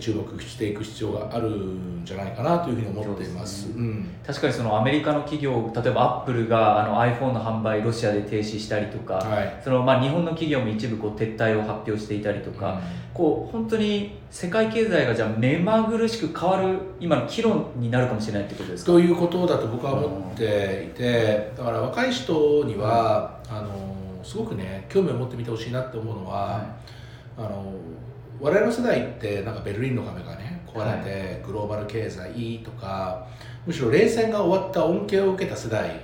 [0.00, 3.74] 注目していく必要があるんじゃないかなというふうに思っています、ね。
[3.76, 12.80] うん、確かにそのアメリカの企業例えばアップルがあの iPhone の販売ロシアで停止したりとか、はい、そのまあ日本の企業も一部こう撤退を発表していたりとか、うん、
[13.14, 18.90] こう本当に世界経済がじゃあ目まぐるしく変わる今の岐路になるかもしれないってことですか？
[18.90, 26.62] ということだと僕は思っていて、だから若い人には、あのすごくね興味を持ってみてほしいなって思うのは、はい、
[27.38, 27.72] あの
[28.40, 33.26] 我々の世代ってなんかベルリンの壁がね壊れて、グローバル経済とか
[33.66, 36.00] むしろ冷戦が終わった恩恵を受けた世代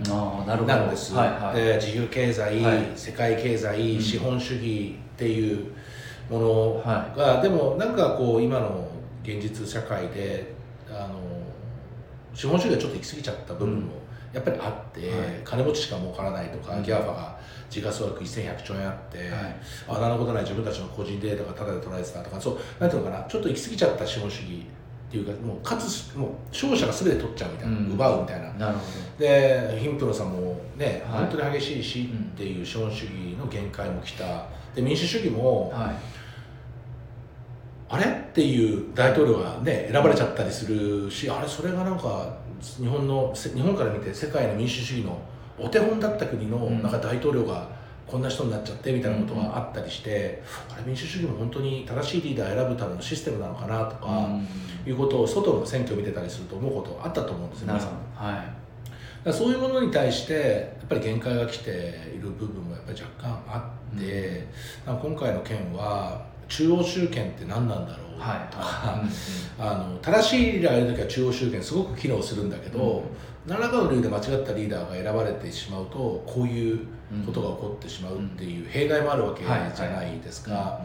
[0.66, 5.72] なんです、はいはい、で自由経済、はい、世界経済、うん、資本主義っていう
[6.30, 6.83] もの
[7.16, 8.89] が、でもなんかこう今の
[9.22, 10.55] 現実社会で
[10.91, 11.20] あの
[12.35, 13.93] 資本主義がちょっと行き過ぎちゃった部分も
[14.33, 15.11] やっぱりあって、
[15.45, 17.39] 金持ちしか儲からないとか、ギャーファが
[17.72, 19.28] 時価総額1100兆円あって、はい、
[19.88, 24.66] あなることない自分たちの個人データがただで取られてたとかそうなんていうのかなちょっと行き過ぎちゃった資本主義
[25.08, 28.52] っていうかもうかつもう勝者が全て取っちゃうみたいな、うん、奪うみたいな。
[28.52, 28.80] なるほ
[29.18, 29.24] ど。
[29.24, 34.46] で貧富の差もね、はい、本当に激しいしっていう資本主義の限界も来た。
[34.74, 35.94] で民主主義も、はい、
[37.88, 45.18] あれっていう大統領がね選ばれちゃったりするしあれそれがなんか日本の日本から見て世界の民主主義の
[45.62, 47.68] お手本だった国のなんか大統領が
[48.06, 54.28] こんな人になっちゃってみたいなことがあったりして、あれ民主主義も本当に正しいリーダーを選ぶためのシステムなのかなとか、
[54.86, 57.90] いうことを外の選挙を見てたりすると思うことあったと思うんですよ皆さん。
[58.14, 59.32] はい。
[59.32, 61.70] そういうものに対してやっぱり限界が来て
[62.14, 64.48] いる部分もやっぱり若干あって、
[64.84, 69.10] うん、今回の件は中央集権って何なんだろうとか、はい、
[69.58, 73.02] あの正しいリーダーがいる時は中央集権すごく機能するんだけど、うん
[73.47, 76.86] 何らかの理由で間違ったリーダーが選ばれてしまうとこういう
[77.26, 80.80] ことが起こってしまうっていう弊害もあるわけじゃないですか。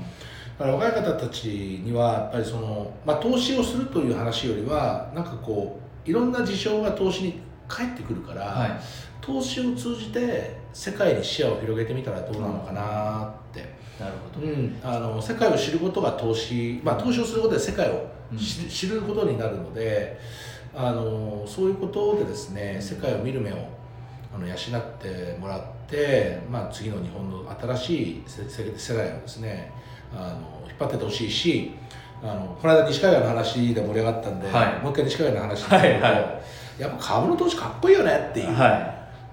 [0.58, 1.46] だから若い方たち
[1.84, 8.72] にはやっぱりその、まあ、投資をするという話よりはなんかこういろんな事象が投資に返ってくるから、はい、
[9.22, 13.78] 投資を通じて世界に視野を広げてみたらどうなのかなって。
[14.00, 20.20] なるほど、うん、あの世界を知ることが投資、まあ、投資をすることで世界を知,、ることになるので、
[20.80, 23.56] あのそういうことでですね世界を見る目を
[24.34, 24.58] あの養っ
[25.00, 29.72] てもらって、まあ、次の日本の新しい世代をですね
[30.14, 31.72] あの引っ張ってってほしいし
[32.22, 36.10] あのこの間西海岸の話で盛り上がったんで、はい、もう一回西海岸の話で、はいは
[36.80, 38.70] い、やっぱ株の投資かっこいいよねっていう、は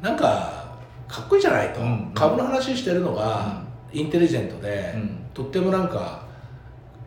[0.00, 0.64] い、なんか
[1.06, 6.24] かっこいいじゃないと、うん、株の話してるのが、インテリジェントで、うん、とってもなんか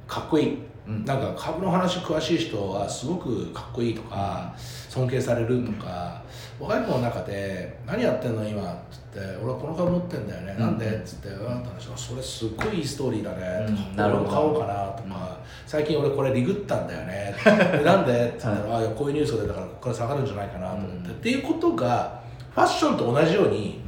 [0.07, 0.57] かっこいい
[1.05, 4.53] なんか株の話詳しい人はすごくかっこいいとか
[4.89, 6.21] 尊敬されるとか、
[6.59, 17.35] 若い子の中で「何やってんの今」っつって「俺はこの株持ってんだよね、なんで?」っつって「うん」って話それすっごいいいストーリーだね」とか「俺も買おうかな」とか、最近俺これリグったんだよね」
[17.83, 22.19] なんで?」っつったら「あこういうニュースが出たからここから下がるんじゃないかな」と思って、っていうことが
[22.55, 23.81] ファッションと同じように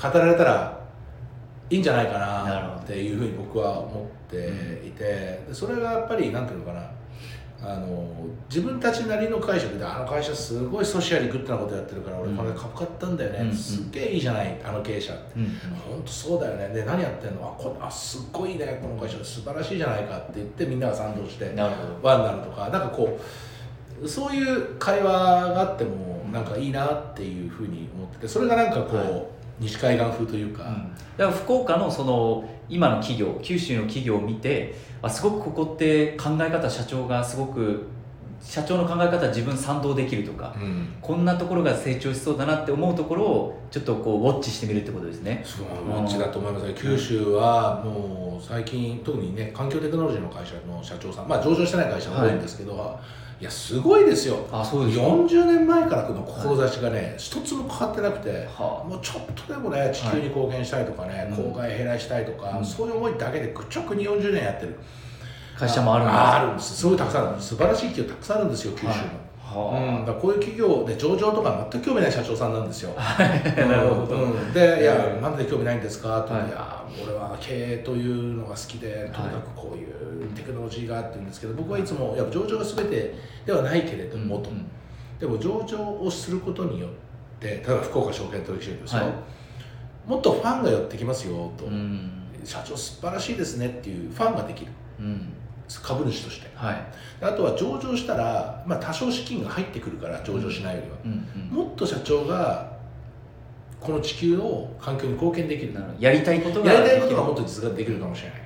[0.00, 0.81] 語られたら
[1.72, 6.90] いいんじゃないかなっていうふうに僕は思っていてそれがやっぱり何ていうのかな。
[7.64, 15.14] あの自分たちなりの解釈であの会社すごいソシアリグッドなことやってるから俺これ株買ったんだよね、うん、すっげえいいじゃないあの経営者。
[15.14, 15.44] って、うん、
[15.88, 16.74] 本当そうだよね。
[16.74, 17.56] で何やってんの？
[17.56, 18.80] あこあすっごいね。
[18.82, 21.54] この会社素晴らしいじゃないかって言ってみんなが賛同して
[22.02, 22.68] ワンになるとか。
[22.68, 23.18] なんかこ
[24.02, 29.24] うそういう会話があってもなんかいいなっていうふうに思っててそれがなんかこう、はい、
[29.62, 37.86] 西海岸風というか,、うん、だから福岡のその今の企業九州の企業を見てあすごくここって考え方社長がすごく
[38.42, 45.42] 社長の考え方自分賛同できるとか、うん、こんなところが成長しそうだなって思うところをちょっとこうウォッチしてみるってことですね。
[45.44, 46.74] そうウォッチだと思いますね。
[46.76, 54.46] 九州はもう最近特にね環境テクノロジーの会社の社長さんまあ上場してない会社も多いんですけど、はい、いやすごいですよ。
[54.52, 64.76] あそうです40年前からの志がね、一つも変わってなくて、はあ、もうちょっとでもね地球に貢献したいとかね、はい、公害減らしたいとか、うん、そういう思いだけで愚直に40年やってる。
[65.58, 66.18] 会社もあるんです。
[66.20, 66.76] あるんです。
[66.76, 67.42] すごいたくさんある。
[67.42, 69.02] 素晴らしい企業たくさんあるんですよ九州も、はい、
[69.54, 72.92] うん、だこういう企業で上場とか全く興味ない社長さんなんですよ。
[72.96, 82.18] なるほど、うん、で「いやなんで興味ないんですか?」って言って、い、や俺は経営というのが好きでとにかくこういうテクノロジーが」って言うんですけど僕はいつも「い。
[82.18, 84.50] や上場が全てではないけれども」と、
[85.20, 86.90] でも上場をすることによっ
[87.40, 89.12] て例えば福岡証券取引所ですよ、はい、
[90.06, 91.64] もっとファンが寄ってきますよと、
[92.44, 94.72] 社長素晴らしいですねっていうファンができる。
[95.00, 95.32] うん
[95.82, 96.86] 株主として、はい、
[97.20, 102.72] あとは上場したら、まあ、多少資金が入ってくるから上場しないよりは、うんうん、もっと社長が
[103.80, 105.74] この地球を環境に貢献できる。
[105.98, 108.40] やりたいことがやりたいことがもっと実現できるかもしれない、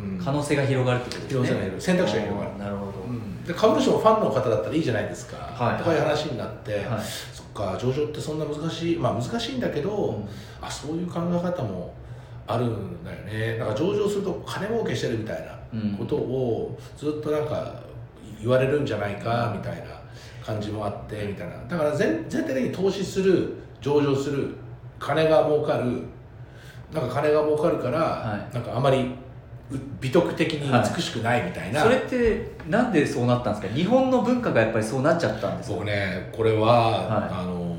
[0.00, 1.72] うん、可能性が広がるってことですね。
[1.78, 2.58] 選択肢が広がる。
[2.58, 7.00] なるほど、うん、で株主もファンの方だったらいいじゃないですか、はい、とかいう話になって、はい、
[7.32, 8.96] そっか上場ってそんな難しい。
[8.96, 10.28] まあ難しいんだけど、うん、
[10.62, 11.94] あそういう考え方も
[12.46, 13.58] あるんだよね。
[13.58, 15.59] だから上場すると金儲けしてるみたいな
[15.98, 17.74] ことをずっとなんか
[18.40, 20.00] 言われるんじゃないかみたいな
[20.44, 21.54] 感じもあってみたいな。
[21.68, 24.54] だから全全体的に投資する上場する
[24.98, 26.02] 金が儲かる
[26.92, 29.14] なんか金が儲かるから、はい、なんかあまり
[30.00, 33.74] 美徳的に美しくないみたいな、はい、それってなんでそうなったんですか？
[33.78, 35.76] 日本の文化がやっぱりそうなっちゃったんですか？
[35.76, 37.69] 僕ねこれは、はい、あの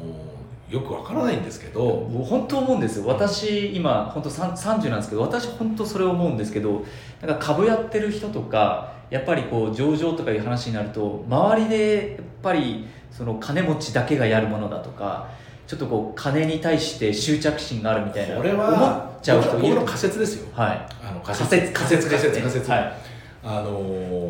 [0.72, 3.06] よくわからないんですけど本当思うんですよ。
[3.06, 6.86] 私今本当30なんですけど私本当それ思うんですけど
[7.22, 15.28] なんか株やってる人とかやっぱりこう上場とかいう話になると周りでやっぱりその金持ちだけがやるものだとか
[15.68, 18.88] ちょっとこう金に対して執着心があるみたいなこれは思
[19.20, 20.48] っちゃう人いる僕の仮説ですよ。
[20.54, 20.88] はい。
[21.04, 21.72] あの仮説。
[21.74, 23.11] 仮説仮説仮説、はい
[23.44, 23.82] あの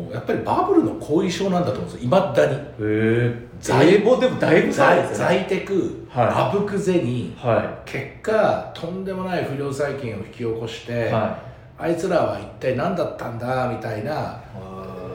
[0.08, 2.04] ー、やっぱりバブルの後遺症なんだと思うんですよ。
[2.04, 2.56] いまだに。
[3.60, 11.38] 在もでもだいぶ在在テク、はい、あぶく銭、はい、結果とんでもない不良債権を引き起こして、は
[11.78, 14.40] い、あいつらは一体何だったんだみたいな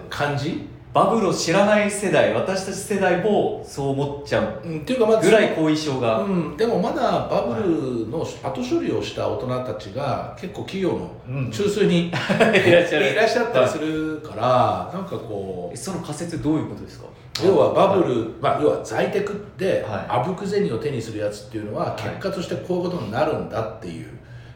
[0.10, 17.06] 感じバブルを知らない世代私たち世代もそう思っちゃう、うん、っていうかまぐらい後遺症が、うん、でもまだバブルの後処理をした大人たちが結構企業の中枢に、うん、いらっしゃったりするから、なんかこうその仮説どういうことですか？
[17.46, 24.08] 要はバブル、まあ、要は在テクってあぶく銭を手にするやつっていうのは結果としてこういうことになるんだっていう、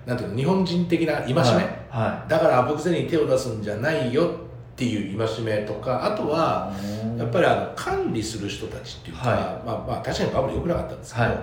[0.07, 1.53] なんていうの日本人的な戒め、はい。
[1.89, 4.50] はい、だからあぶく銭に手を出すんじゃないよって
[4.85, 6.73] いう戒めとかあとは
[7.17, 11.35] やっぱりあの管理する人たちっていうか、はい、まあ、まあ確かにバブル良くなかったんですけど、はい、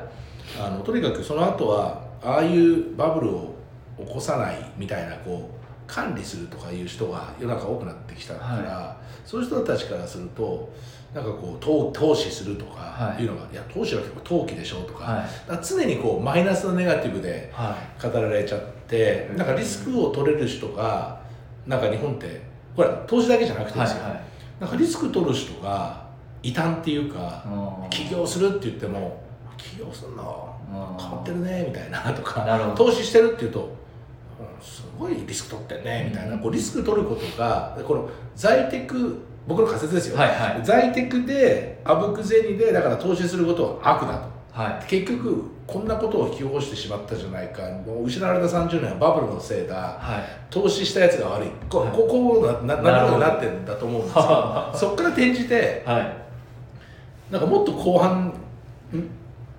[0.60, 3.54] あのとにかくその後はああいうバブルを
[3.98, 10.72] 起こさないみたいなこう管理するとかいう人が世の中多くなってきたから、はい、そういう人たちからすると
[11.14, 13.24] なんかこう投投資するとかい。
[13.24, 17.52] うのが、はい、いや投資は結構投機でしょとかはい、か常にこうマイナスのネガティブで
[18.02, 21.20] 語られちゃって、はい、なんかリスクを取れる人が
[21.66, 22.47] なんか日本って
[22.78, 24.22] ほら投資だけじゃなくてですよ、はいはい、
[24.60, 26.06] なんかリスク取る人が
[26.44, 27.44] 異端っていうか
[27.90, 29.20] 起業するって言っても
[29.56, 30.54] 起業するの？
[30.70, 33.76] 変わってるねみたいなとか投資してるっていうと
[34.62, 47.62] すごいリスク取ってんねみたいな、こうリスク取ることがこの在テク僕の仮説ですよ、はいはい、在テクであぶく銭でだから投資することは悪だと、はい、結局こんなことを引き起こしてしまったじゃないか。
[47.86, 51.48] もう失われた30年はバブルのせいだ、はい、投資したやつが悪い。
[51.70, 54.72] こ,、ここななななってんだと思うんですよ。
[54.74, 56.12] そっから転じて、はい、
[57.30, 58.32] なんかもっと後半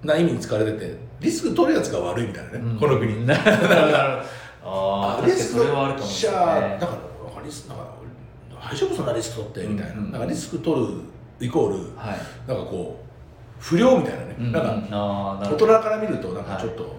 [0.04, 3.24] な意味に使われててリスク取るやつが悪いみたいなね、うん、この国。
[3.26, 3.76] なるほど
[4.62, 6.94] ああリスク取っちゃだか
[7.38, 7.84] らリスなんか
[8.72, 10.88] 大丈夫そんなリスク取ってみたいな,、なんかリスク取る
[11.40, 13.09] イコール、はい、なんかこう
[13.60, 16.90] 不良みたいなね、うん、なんか大人から見るとなんかちょっと、は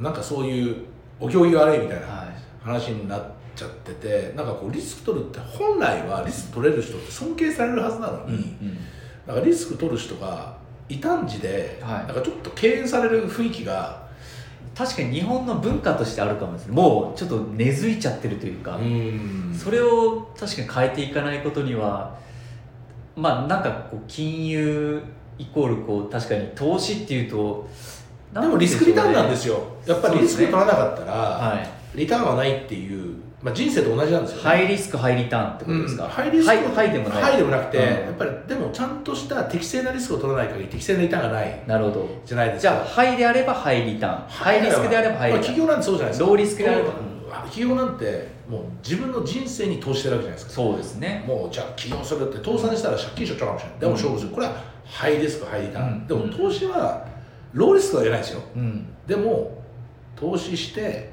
[0.00, 0.76] い、なんかそういう
[1.18, 2.28] お行儀悪いみたいな
[2.62, 3.22] 話になっ
[3.54, 8.78] ちゃっててなんかこうリスク取るって本来はリスク取れる人って尊敬されるはずなのに、うんうん、
[9.26, 10.56] なんかリスク取る人が
[10.88, 14.08] 異端児で、はい、なんかちょっと敬遠される雰囲気が
[14.74, 16.74] 確かに日本の文化としてあるかもですね。
[16.74, 18.78] もうちょっと根付いちゃってるというか。
[19.52, 22.16] それを確かに変えていかないことには
[23.14, 25.02] まあなんかこう金融
[25.40, 27.68] イコールこう確かに投資っていうと
[28.32, 29.60] でもリスクリターンなんですよ。
[29.86, 31.58] やっぱりリスク取らなかったら、は
[31.94, 37.22] い、リターンはないっていうまあ、人生と同じなんですよ、ね、ハイリスクハイリターンってことですか、うん、ハイリスクハイでもない。
[37.22, 42.08] ハイでもなくて、うん、やっぱりでもちゃんとした適正なリスクを取らない限り適正なリターンがないなるほど。
[42.26, 44.28] じゃないですかじゃあハイであればハイリターン。
[44.28, 46.26] ハイリスクであればハイリターン、企業なんてそうじゃないですか。
[46.26, 46.92] ローリスクであれば、
[47.46, 50.52] 企業なんてもう自分の人生に投資してるわけじゃないですか。
[50.52, 51.24] そうですね。
[51.26, 54.32] もうじゃあ起業するって倒産したら借金しちゃうかもしれない、でも勝負する。
[54.32, 54.54] これは
[54.84, 57.06] ハイリスクハイリターン、でも投資は
[57.52, 58.42] ローリスクは言えないですよ、
[59.06, 59.62] でも
[60.16, 61.10] 投資して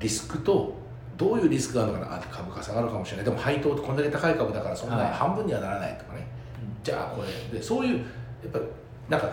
[0.00, 0.74] リスクと
[1.16, 2.18] どういうリスクがあるのかな。
[2.18, 3.24] 株価下がるかもしれない。
[3.24, 6.26] でも配当ってこんだけ高い株だからそんな半分にはならないとかね、はい、
[6.82, 8.04] じゃあこれでそういうや
[8.48, 8.58] っぱ
[9.08, 9.30] なんか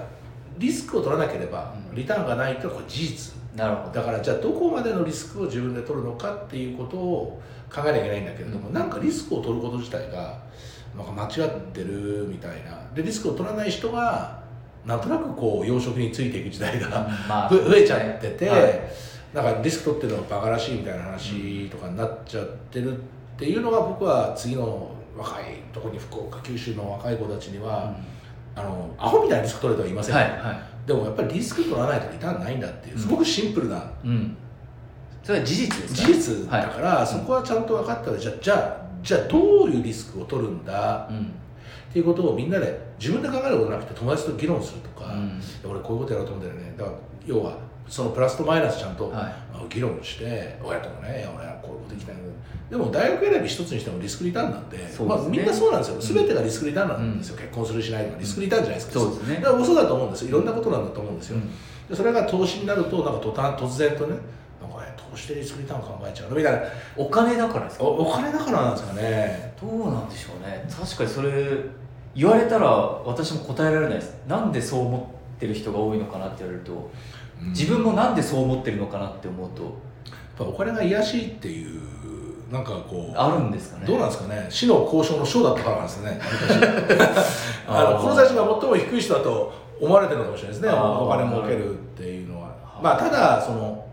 [0.59, 3.93] リスクを取らなければリターンがないというのはこれ事実なるほど。
[3.93, 10.41] だからじゃあどこまでのリスクを自分で取るのかっていうことを考えなきゃいけないんだけれども、うん、なんかリスクを取ること自体が
[10.97, 12.79] なんか間違ってるみたいな。
[12.95, 14.39] でリスクを取らない人が
[14.85, 18.81] なんとなくこう養殖についていく時代が、まあ、 増えちゃってて、はい。
[19.33, 23.01] なんかリスク取ってるのがバカらしいみたいな話とかになっちゃってるっ
[23.37, 27.93] ていうのが僕は次の若いとこに福岡九州の若い子たちには、
[28.55, 34.35] うん、あのアホみたいなリスク取れとは言いません、はいはい、でもやっぱりリスク取らないとリターンないんだっていうすごくシンプルな、うん、
[35.21, 41.21] それは事実ですか、事実だから、はい、そこはちゃんと分かったらじゃじゃあじゃあどういうリスクを取るんだ、うん、っ
[41.93, 45.39] ていうことをみんなで自分で考えることなくて友達と議論するとか、うん、
[45.69, 46.73] 俺こういうことやろうと思うんだよね。
[46.75, 46.97] だから
[47.27, 47.57] 要は
[47.89, 49.11] そのプラスとマイナスちゃんと
[49.67, 52.15] 議論して親ともね俺はこういうこと行きたい
[52.69, 52.77] で。
[52.77, 56.15] も大学選び一つにしてもリスクリターンなんで、ね、まあ、みんなそうなんですよ。
[56.21, 59.35] 全てがリスクリターンなんですよ、うん、結婚するしないとかリスクリターンじゃないですか、そうですね。
[59.37, 60.29] だから嘘だと思うんですよ。
[60.29, 61.49] いろんなことなんだと思うんですよ、うん、
[61.89, 64.17] でそれが投資になるとなんか途端突然とね
[64.61, 66.61] なんかね投資でリスクリターン考えちゃうみたいな。
[66.95, 67.85] お金だからですか？
[67.85, 69.53] お金だからなんですかね。
[69.59, 70.63] どうなんでしょうね。
[70.69, 71.31] 確かにそれ
[72.13, 74.15] 言われたら私も答えられないです。
[74.27, 76.91] なんでそう思ってる人が多いのかなって言われると
[77.47, 79.63] 自分もなんでそう思ってるのかなって思うと。
[79.63, 79.71] やっ
[80.37, 81.81] ぱお金が癒しいっていう
[82.51, 83.85] なんかこうあるんですかね。
[83.85, 84.47] どうなんですかね。
[84.49, 86.19] 死の交渉の章だったからなんですね。
[87.67, 92.49] あのこの最初が最も低い人だと思われてるのかもしれないですねお金儲けるっていうのは。
[92.81, 93.85] まあただその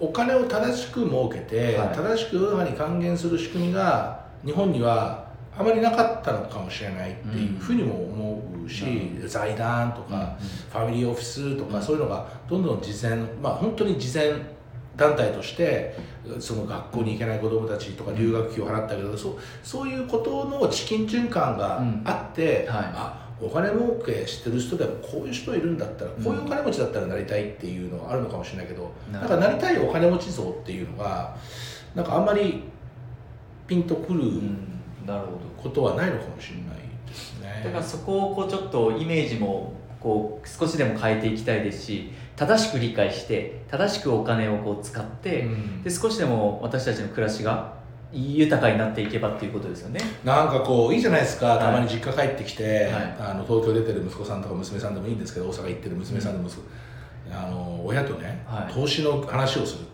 [0.00, 5.24] お金を正しく儲けて、はい、正しく世の中に還元する仕組みが日本には
[5.58, 8.37] あまりなかったのかもしれないっていうふうにも思
[8.68, 10.36] うし、うん、財団とか、
[10.70, 14.32] ファミリーオフィスとか、そういうのがどんどん事前まあ本当に事前
[14.96, 15.96] 団体として
[16.40, 31.36] その学校に行けない子どもたちとか留学費を払ったけど、そうそういうことの資金循環があって、はい、あお金儲けしてる人でもこういう人いるんだったらこういうお金持ちだったらなりたいっていうのはあるのかもしれないけど、うん、なんかなりたいお金持ち像っていうのが
[31.94, 32.64] なんかあんまり
[33.68, 34.22] ピンとくる、
[35.62, 36.64] ことはないのかもしれない。
[36.64, 36.67] ですね
[37.64, 47.76] だからそこをこうちょっとイメージもこう少しでも変えていきたいですし正しく理解して正しくお金をこう使って、うん、で少しでも私たちの暮らしが
[48.12, 50.00] 豊かになっていけばっていうことですよね。
[50.24, 51.58] なんかこういいじゃないですか。
[51.58, 59.84] たまに実家帰ってきて、はい、あの東京出てる息子さんとか娘さんでもいいんですけど大阪行ってる娘さんでも、うん、あの親とね、はい、投資の話をする。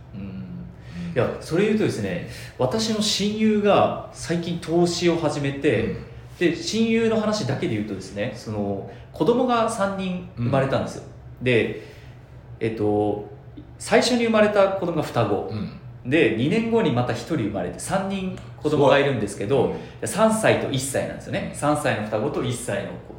[1.15, 2.29] いやそれ言うとですね
[2.59, 6.05] 私の親友が最近投資を始めて、うん、
[6.39, 11.05] で親友の話だけで言うとですねその子供が3人生まれたんですよ、
[11.39, 11.83] うん、で
[12.61, 13.33] えっと
[13.79, 21.53] 最初に生まれた子供が双子、うん、で2年後にまた1人生まれて3人子供がいるんですけど、うん、3歳と1歳なんですよね。
[21.55, 23.15] 3歳の双子と1歳の子。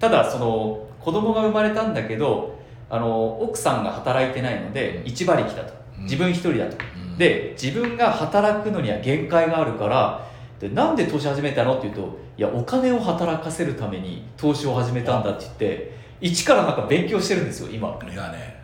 [0.00, 2.58] ただその子供が生まれたんだけど
[2.90, 5.78] あの奥さんが働いてないので1馬力だと。
[6.00, 6.76] 自分1人だと、
[7.18, 10.28] で自分が働くのには限界があるから
[10.60, 11.78] でなんで投資始めたの？
[11.78, 17.98] って言うといやお金を働かせるために投資を始めたんだって言って一からなんか勉強してるんですよ今。
[18.12, 18.58] いやね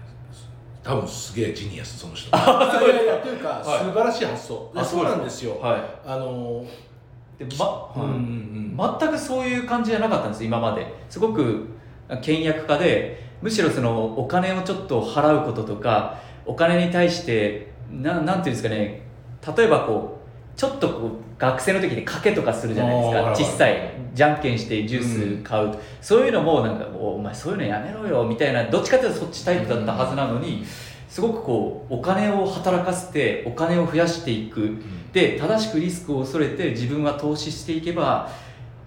[0.82, 2.28] 多分すげえジニアスその人。
[2.36, 4.72] いやいやというか、はい、素晴らしい発想。
[4.74, 6.66] あそうなんですよ、はい、あの
[7.38, 10.86] でま、うんうんうん、全くそういう感じじゃなかったんです今まで。
[11.08, 11.68] すごく
[12.22, 19.02] 倹約家でむしろそのお金をちょっと払うこととかお金に対してななんていうんですかね
[19.56, 20.23] 例えばこう
[20.56, 21.10] ちょっとこう
[21.40, 23.52] 学生の時に賭けとかするじゃないですか。
[23.52, 30.64] 小さいじゃんけんしてジュース買う、うん、そういうのもなんかお前そういうのやめろよみたいなどっちかというとそっちタイプだったはずなのに、
[31.08, 38.30] すごくこうお金を働かせてお金を増やしていく、うん、で正しくリスクを恐れて自分は投資していけば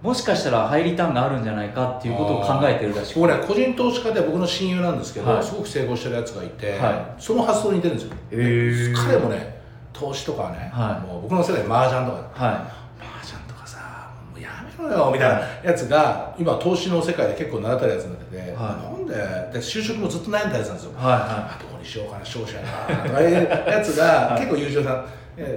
[0.02, 9.57] もしかしたらハイリターンがあるんじゃないかっていうことを考えてるらしく僕ね個人投資家で僕の親友なんですけど、はい、すごく成功してるやつがいて、はい、その発想に似てるんですよ、えー、彼もね
[9.98, 25.06] 投資とかね、はい、もう僕の世代麻雀とか、はい、麻雀とかさもうやめろかみたいなやつが今投資の世界で結構名だたるやつになってて、はい、なんでで就職もずっと悩んだやつなんですよ、はいはい、あどこにしようかな商社なとかいうやつが 結構優秀さん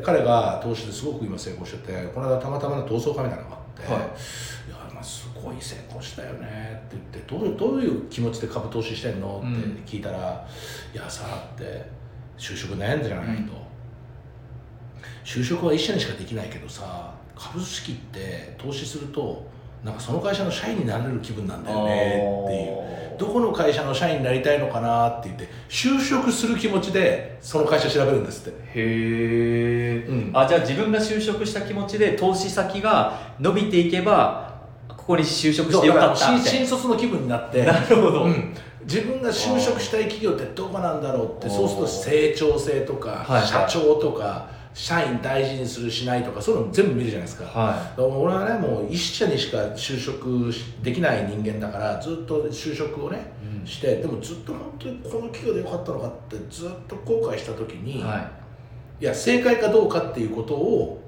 [0.03, 4.09] 彼が投資ですごく今成功しててこの間たまたまの同窓会みたいなのがあって、はい、いや
[4.93, 9.39] まあすごい成功したよねって言ってどうどういう気持ちで株投資してんの？
[9.39, 11.23] って聞いたら、うん、いやさ
[11.55, 11.84] って
[12.38, 13.47] 就職悩んでじゃないと、うん、
[15.23, 19.49] 就職は一社にしかできないけどさ株式って投資すると
[19.84, 23.02] なんかその会社の社員になれる気分なんだよねっていう。
[23.18, 28.60] どこの会社の社員になりたいのかなって言って就職する気持ちでその会社調べるんですって。
[28.60, 37.64] へえ、うん、あじゃあ自分が就職した気持ちで投資先が伸びていけばここに就職してよかった新卒の気分になって。
[37.64, 38.56] なるほど、うん。
[38.85, 58.31] 自分が就職したい企業ってどこなんだろうってそうすると成長性とか、社長とか社員大事にするしないとかそういうの全部見るじゃないですか、はい、俺はねもう一社にしか就職できない人間だからずっと就職をね、うん、してでもずっと本当にこの企業でよかったのかってずっと後悔した時に、は
[58.99, 61.02] い、いや正解かどうかっていうことを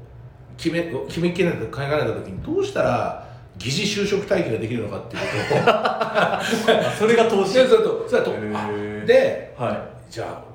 [0.57, 6.91] 決め決めきれないと考えた時にどうしたら疑似就職体験ができるのかっていうことを。
[6.97, 7.53] それが投資。
[7.67, 8.31] それとそれと。
[9.05, 10.52] で、はい、じゃあ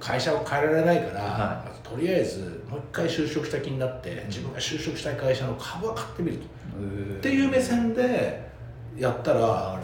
[0.00, 6.44] 会社を変えられないから、はい、とりあえずもう一回就職した気になって自分が就職したい会社の株は買ってみると。
[6.44, 8.50] っていう目線で
[8.96, 9.80] やったら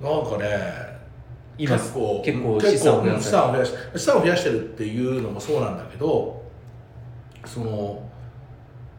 [0.00, 0.92] なんかね
[1.58, 6.42] 今結構結構資産を増やして資産を増やしてるっていうのもそうなんだけど
[7.44, 8.02] その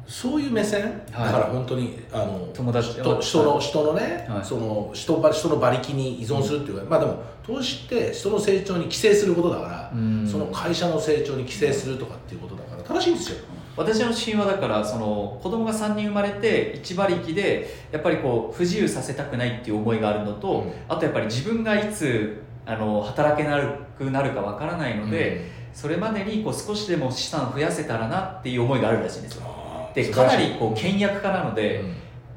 [0.07, 0.81] そういう目線、
[1.11, 13.37] はい、だから本当にあの友達人人の人のね、はい、その人人の馬力に依存するっていうか、うん、まあでも投資って人の成長に寄生することだから、うん、その会社の成長に寄生するとかっていうことだから正しいんですよ。
[13.75, 23.59] 私の神話だからその子供が3人生まれて一馬力でやっぱりこう不自由させたくないっていう思いがあるのと、うん、あとやっぱり自分がいつあの働けな
[23.97, 29.52] くなるかわからないので、それまでにこう少しでも資産を増やせたらなっていう思いがあるらしいんですよ。
[29.93, 31.83] でかなりこう倹約家なので、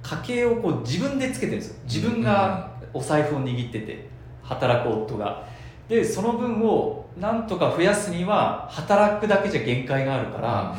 [0.02, 1.76] 家計をこう自分でつけてるんですよ。
[1.84, 4.08] 自分がお財布を握ってて
[4.42, 5.44] 働く夫が。
[5.88, 10.76] でその分をなんとか増やすには働くだけじゃ限界があるから、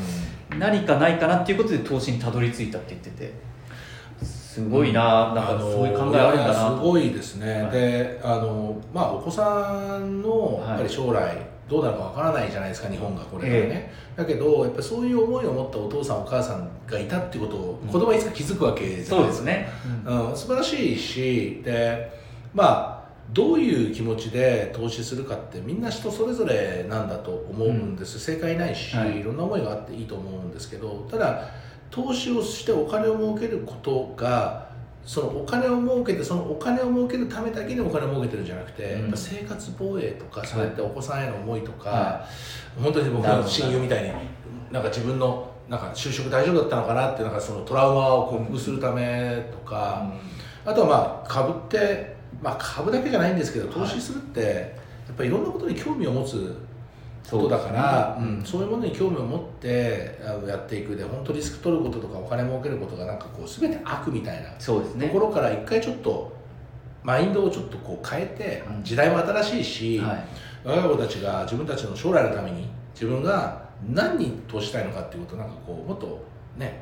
[0.58, 3.48] 何かないかなっていうことで投資にたどり着いたって言ってて。
[4.58, 11.38] すごいな、うん、なんかそういう考えあるんだなすごいですね、はい、であのまあお子さんのやっぱり将来、
[11.70, 19.70] どうなるかわからないじゃないですか日本がこれからね、えー、だけどやっぱそういう思いを持ったお父さんお母さんがいたっていうことを子供はいつか気づくわけじゃないですか、そうですね、
[20.06, 22.12] うん、素晴らしいしで
[22.54, 22.98] まあ
[23.34, 31.50] どういう気持ちで投資するかってみんな人それぞれなんだと思うんです、うん、正解ないし、はい、いろんな思いがあっていいと思うんですけどただ
[31.92, 34.67] 投資をしてお金を儲けることが
[35.08, 42.28] そのお金を儲けてそのお金を儲けるためだけにお金を儲けてるんじゃなくて、うん、生活防衛とかそうやってお子さんへの思いとか、は
[42.78, 44.12] い、本当に僕の親友みたいに
[44.70, 50.12] なんか自分のなんか就職大丈夫だったのかなってなんかそのトラウマを克服するためとか、
[50.66, 54.42] うん、あとはまあ株ってまあ株だけじゃないんですけど投資するって、
[55.08, 56.58] やっぱりいろんなことに興味を持つ
[57.30, 60.18] ことだから、ねうん、そういうものに興味を持って
[60.48, 64.82] やっていくで本当リスク取ることとかお金儲けることがなんかこう全て悪みたいなと
[65.12, 66.36] ころから一回ちょっと
[67.04, 70.28] マインドをちょっとこう変えて、時代も新しいし、はい、
[70.68, 76.22] 若い子たちが自分たちの将来のために自分が何に投資したいのかっていうことをなんかこうもっと
[76.58, 76.82] ね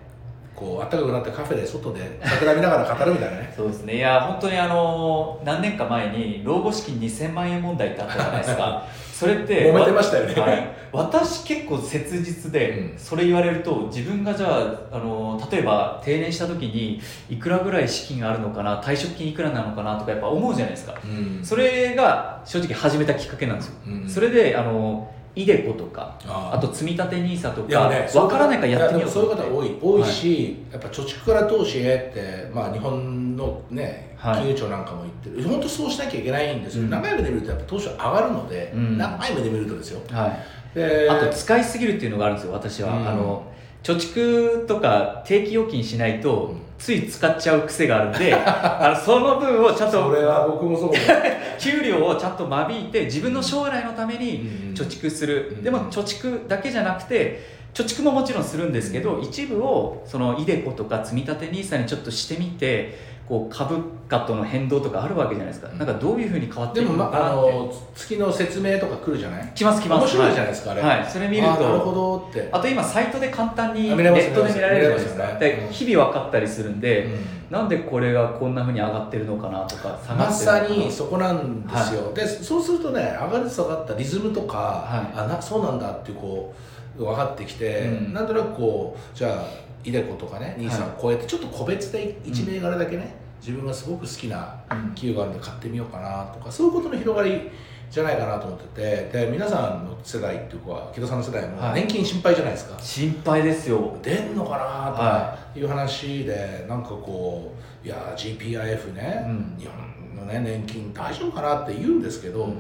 [0.56, 3.54] こう暖かくなってカフェで外で桜見ながら語るみたいなね。
[3.56, 3.98] そうですね。
[3.98, 8.84] いや本当にあの何年か前に老後資金2000万円問題ってあったじゃないですか
[9.16, 14.60] それって揉めてましたよね、はい、私結構切実で、それ言われると自分がじゃ
[14.92, 29.78] ああの例えば定年した時にいくらぐらい資金があるのかな退職金いくらなのかなとかやっぱ思うじゃないですか、うん、それが正直始めたきっかけなんですよ、うん、それであのイデコとかあと積立 NISA とか、ね、分からないからやってみようそういう方多い。
[29.82, 40.28] 多いし、はい、やっぱ貯蓄から投資へって、まあ、日本のね金融庁なんかも言ってる、はい、本当そうしなきゃいけないんですよ、うん、長い目で見るとやっぱ投資は上がるので、うん、長い目で見るとですよ、は
[40.74, 43.52] い、であと使いすぎるっていうのがあるんですよ私は、うん、あの
[43.84, 50.92] 貯蓄とか定期預金しないと、つい使っちゃう癖があるんであのその分をちゃんとそれは僕もそう
[51.60, 62.98] 給料をちゃんと間引いて自分の将来のために貯蓄する、うん、でも貯蓄だけじゃなくて貯蓄ももちろんするんですけど、一部をそのイデコとか積立 NISA にちょっとしてみて
[63.28, 69.52] こう株価との変動とかあるわけじゃないですか、なんかどういうふうに変わっていくのかなって、まあ、の月の説明とか来るじゃない？
[69.56, 70.02] 来ます来ます。
[70.02, 71.50] 面白いじゃないですか、はい、あれ、はい、それ見ると。
[71.50, 72.50] なるほどって。
[72.52, 86.54] あと今サイトで簡単にネットで見られるじゃないですか、ね、日々分かったりするんで、うん、なんでこれがこんなふうに上がってるのかなとかまさにそこなんですよ、はい、でそうするとね上がり下がったリズムとか、はい、あなそうなんだっていうこ
[86.98, 94.56] う分かってきて、うん、なんとなくこうじゃあイデコとかね兄さんこうやってちょっと個別で1銘柄だけね、自分がすごく好きな
[94.96, 97.50] 企業があるんで買ってみようかなとかそういうことの広がり
[97.92, 103.98] じゃないかなと思っててで皆さんの世代っていうか木戸さんの世代も年金心配じゃないですか、はい、心配ですよ。
[104.02, 105.62] 出んのかなとかい。
[105.62, 107.54] う話で、なんかこ
[107.84, 112.58] ういや GPIF ね、うん、日本のね年金大丈夫かなって言うんですけど、うん。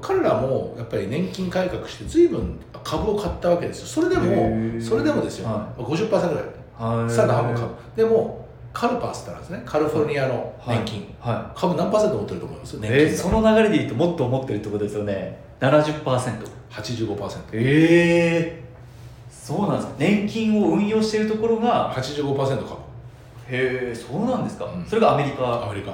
[0.00, 3.86] 彼らもやっぱり年金改革して随分株を買ったわけですよ。
[3.86, 6.44] それでもそれでもですよ、はい、50%ぐらい
[7.08, 11.34] さら半分株でもカルパスってなんですねカリフォルニアの年金、はい。
[11.34, 12.78] はい、株何パーセント持ってると思います？
[12.78, 15.38] 年金、えー、その流れでいうともっと持ってるってことですよね。
[15.60, 19.94] 70%85% ええー、そうなんですか。
[19.98, 22.80] 年金を運用しているところが85%株。
[23.50, 25.66] へえそうなんですか、うん、それがアメリカ。
[25.66, 25.90] アメリカ。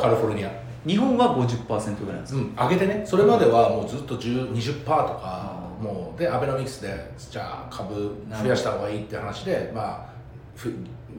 [0.00, 0.50] カリフォルニア。
[0.86, 3.02] 日本は50%ぐらいですか、うん、上げてね。
[3.04, 10.09] それまではもうずっと20%とか、うん、もうでアベノミクスでじゃあ株増やした方がいいって話でまあ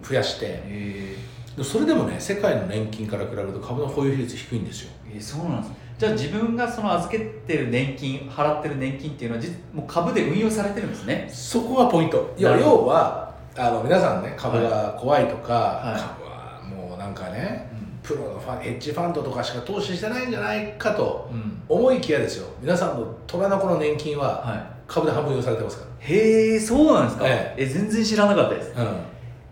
[0.04, 0.62] 増やして。
[1.64, 4.92] それでもね世界の年金から比べると株の保有比率低いんですよ。
[5.14, 5.74] えー、そうなんです。
[5.98, 9.44] じゃあ自分がその預けてる年金払ってる年金っていうのは
[9.74, 11.30] もう株で運用されてるんですね。
[11.32, 12.34] そこがポイント。
[12.38, 12.50] 要
[12.86, 17.70] はあの皆さんね株が怖いとか、はい、株はもうなんかね、
[18.02, 21.30] プロのファンヘッジファンドとかしか投資してないんじゃないかと
[21.68, 22.48] 思いきやですよ。
[22.62, 27.56] 皆さんの虎の子の年金は株で半分用されてますから、はい、へえそうなんですか、え。
[27.58, 29.12] え全然知らなかったです、うん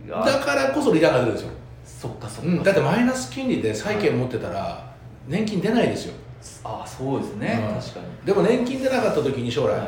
[0.10, 1.52] だからこそリターンが出るんですよ
[1.84, 4.94] そっかそっか、うん、だってマイナス金利で債券持ってたら
[5.27, 6.14] 年金出ないですよ。
[6.64, 8.06] ああそうですね、うん、確かに。
[8.26, 9.88] でも年金出なかった時に将来、はい、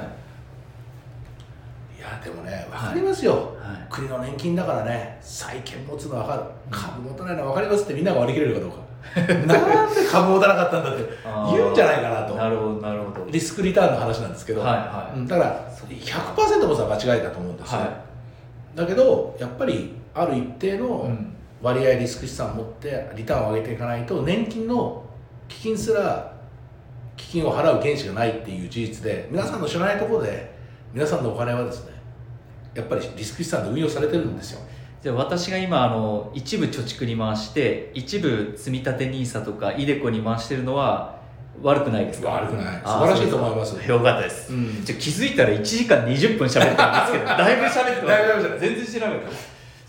[1.98, 6.44] いやでもね分かりますよ、はい、国の年金だからね債券持つの分かる。
[6.70, 8.78] 株持たないの分かりますってみんなが割り切れるかどうか。
[9.48, 11.10] なんで株持たなかったんだって
[11.52, 12.36] 言うんじゃないかなと。
[12.36, 13.32] なるほどなるほど。
[13.32, 15.44] リスクリターンの話なんですけど、はいはい、だか。
[15.44, 17.86] ら100%もさ間違いだと思うんですよ、は
[18.76, 21.10] い、だけどやっぱりある一定の
[21.62, 25.04] 割合リスク資産を持ってリターンを上げていかないと年金の
[25.48, 26.34] 基金すら
[27.18, 30.52] 基金を払う原資がないっていう事実で皆さんの知らないところで
[30.94, 31.92] 皆さんのお金はですね
[32.74, 34.62] やっぱりリスク資産で運用されてるんですよ。
[35.04, 41.20] じゃあ私が今あの一部貯蓄に回して一部積立 NISA とか iDeCo に回してるのは
[41.62, 42.30] 悪くないですか？
[42.30, 42.82] 悪くない。
[42.86, 43.76] 素晴らしいと思います。
[43.90, 48.60] よかったです、うん、じゃ気づいたら1時間20分喋ったんですけど だいぶ喋ってます。
[48.60, 49.30] 全然知らなかった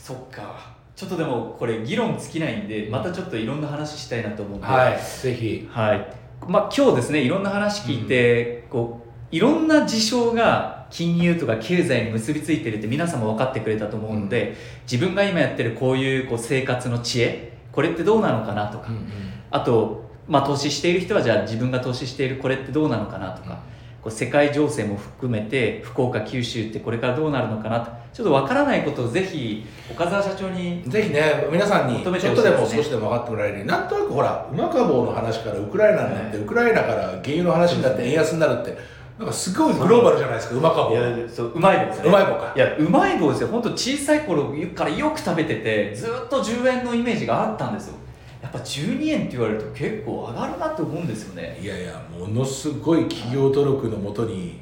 [0.02, 0.74] そっか。
[0.96, 6.14] ちょっとでもこれ議論尽きないんでまたちょっといろんな話したいなと思うんで、はい、ぜひ、はい。
[6.48, 14.56] まあ、今日ですねいろんな話聞いて、うん、こういろんな事象が金融とか経済に結びついてるって皆さんも分かってくれたと思うので、うん、
[14.90, 19.04] 自分が今やってるこういうこう生活の知恵これってどうなのかなとか、うんうん、
[19.52, 23.60] あと、まあ、投資している人はじゃあ自分が投資しているこれってどうなのかなとか、
[24.02, 38.76] こう世界情勢も含めて福岡九州ってこれからどうなるのかなとちょっとわからないことをぜひ岡澤社長にぜひね皆さんにちょっとでも少しでも分かってもらえるようになんとなくほら馬かぼうの話からウクライナになって、はい、ウクライナから原油の話になって円安になるって
[39.18, 41.28] なんかすごいグローバルじゃないですか、うまかぼう。
[41.28, 42.08] そううまい棒ですね。
[42.08, 42.52] うまい棒か。
[42.56, 43.48] いや、うまい棒ですよ。
[43.48, 47.94] 本当小さい頃からよく食べてて、ずっと10円のイメージがあったんですよ。
[48.42, 51.58] やっぱ12円って言われると結構上がるなって思うんですよね。
[51.62, 54.60] いやいや、ものすごい企業努力のもとに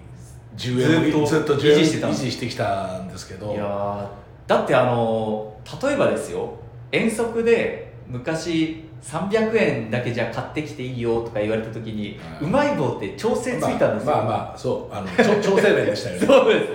[0.60, 1.56] 10円ずっと。
[1.56, 2.08] 維持してた。
[2.08, 3.52] 維持してきたんですけど。
[3.52, 4.10] いや
[4.46, 6.54] だってあの例えばですよ。
[6.92, 14.94] 遠足で昔300円だけじゃ買ってきていいよとか言われた時に、うまい棒って調整ついたんですよ、まあ、まあまあそう。
[14.94, 15.06] あの
[15.40, 16.26] 調整麺でしたよね。
[16.26, 16.66] そうです。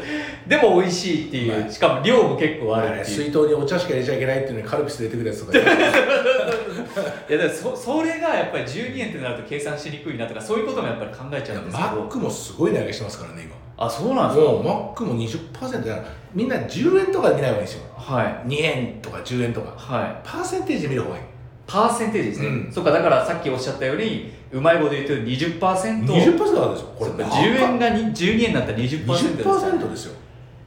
[0.48, 5.58] でも美味しいっていう、しかも量も結構ある水筒にお茶しか入れちゃいけないっていうのにカルピス入れてくるやつとか
[7.30, 11.90] いやだそそれがやっぱり12円ってなると計算しにくいなとかそういうこともやっぱり考えちゃうんですけど。
[11.90, 14.52] マックもすごい値上げしてますからね今あそうなんですか？
[14.64, 16.04] マックも20%だ
[16.34, 17.84] みんな10円とかで見ない方がいいですよ。
[17.96, 18.48] はい。
[18.48, 19.72] 2円とか10円とか。
[19.76, 20.22] はい。
[20.24, 21.24] パーセンテージで見る方がいい。
[21.68, 27.12] パーセンテージですね、うん、そっかだからさっきおっしゃったようにうまい棒で言うと 20%20% 20%なんですよこれ。
[27.12, 30.14] 10円が12円になったら20%です、ね、20%ですよ。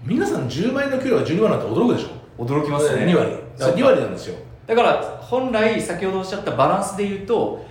[0.02, 2.44] 皆さん10万円の給料が12万なんて驚くでしょ。
[2.44, 3.06] 驚きますね。
[3.06, 3.30] 2割。
[3.59, 4.35] 2割なんですよ。
[4.66, 7.64] だから本来先ほどおっしゃったバランスで言うと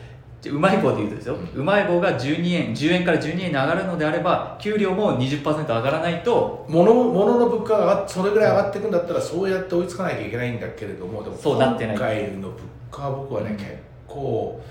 [0.50, 11.58] じゃうまい棒で言うとですよ、うまい棒が12円10円から12円に上がるのであれば給料も20%上がらないと物物の物価がそれぐらい上がっていくんだったらそうやって追いつかなきゃいけないんだけれどもでも今
[11.98, 12.60] 回の物
[12.92, 13.58] 価は僕はね、うん。
[13.58, 14.62] 結構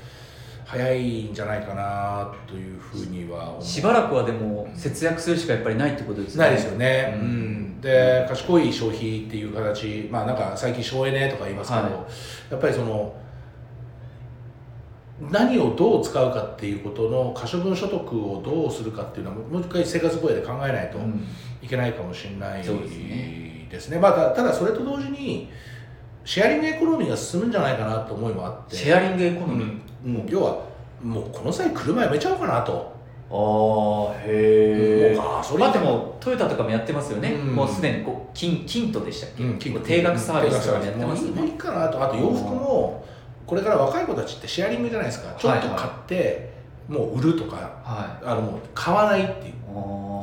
[0.66, 7.28] 早いんじゃないかなというふうにはしばらくはでも節約するしかやっぱりないってことですないですよね、ううん。
[7.78, 7.80] ん。
[7.80, 10.08] で賢い消費っていう形。
[10.10, 11.92] まあなんか最近省エネとか言いますけど、はい。
[12.50, 13.14] やっぱりその
[15.20, 21.24] 何をどう使うかっていうことの可処分所得をどうするかっていうのはもう一回生活防衛で考えないとうん。
[21.62, 23.68] いけないかもしれないですね。
[23.70, 25.50] ですねまあ、たただそれと同時に
[26.24, 28.76] シェアリングエコノミーが進むんじゃないかなと思いもあって。
[28.76, 30.16] シェアリングエコノミー、うん。
[30.16, 30.64] うん要は
[31.02, 32.94] もうこの際車やめちゃおうかなと。
[33.28, 35.66] ああへえもうガソリン。
[35.66, 37.54] まあでもトヨタとかもやってますよね、うん。
[37.54, 41.40] もうすでにこう金金とでしたっけ、うん定額サービスとかもやってますよね。
[41.40, 42.02] もういいかなと。
[42.02, 43.04] あと洋服も
[43.46, 45.34] これから若い子たちってシェアリングじゃないですか。
[45.38, 46.50] ちょっと買って
[46.88, 49.54] もう売るとかはあのもう買わないっていう。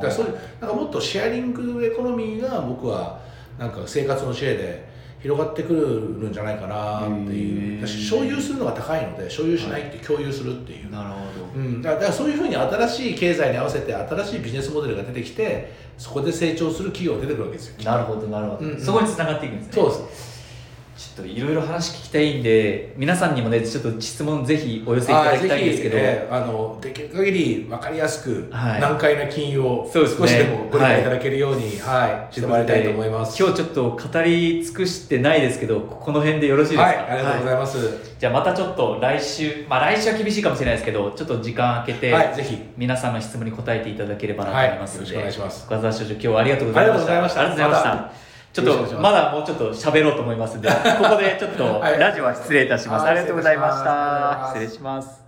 [0.00, 3.20] からそういうなんかもっとシェアリングエコノミーが僕は
[3.58, 4.88] なんか生活の知恵で
[5.20, 7.86] 広がってくるんじゃないかなっていう。
[7.86, 11.24] 所有するのが高いので所有しないって共有するっていう、なるほ
[11.54, 17.76] うん、だからそういうふうに新しい経済に合わせて新しいビジネスモデルが出てきてそこで成長する企業が出てくるわけですよ。
[17.78, 18.72] どなるほどなるほど、うん。
[18.72, 18.80] うん。
[18.80, 19.72] そこに繋がっていくんですね。
[19.72, 20.33] そうです
[20.96, 28.80] ちょっといろいろ話聞きたいんで皆さんにもねちょっと質問ぜひお寄せいただきたいんですけど、えーあのできる限り分かりやすく、はい。
[28.80, 31.04] 難解な金融を少しでもご理解い。
[31.04, 33.42] ただけるように、はいしてもらいたいと思います。
[33.42, 36.84] 今日ちょっと語り尽くしてないですけどこの辺でよろしいですか？
[36.84, 37.78] はい、ありがとうございます。
[38.18, 42.58] じゃあまたちょっと来週まあ来週は厳しいかもしれないですけどちょっと時間空けて、はい、ぜひ。
[42.76, 45.66] 皆さんの質問に答えていただければなと思いますので、はいよろしくお願いします。
[45.66, 47.12] 深澤所長今日はありがとうございました。
[47.12, 48.23] ありがとうございました
[48.54, 50.74] ちょっとまだもうちょっと喋ろうと思いますんでこ
[51.10, 51.98] こでちょっとはい。
[51.98, 53.10] ラジオは失礼いたします、はい。
[53.10, 54.52] ありがとうございました。
[54.54, 55.23] 失礼します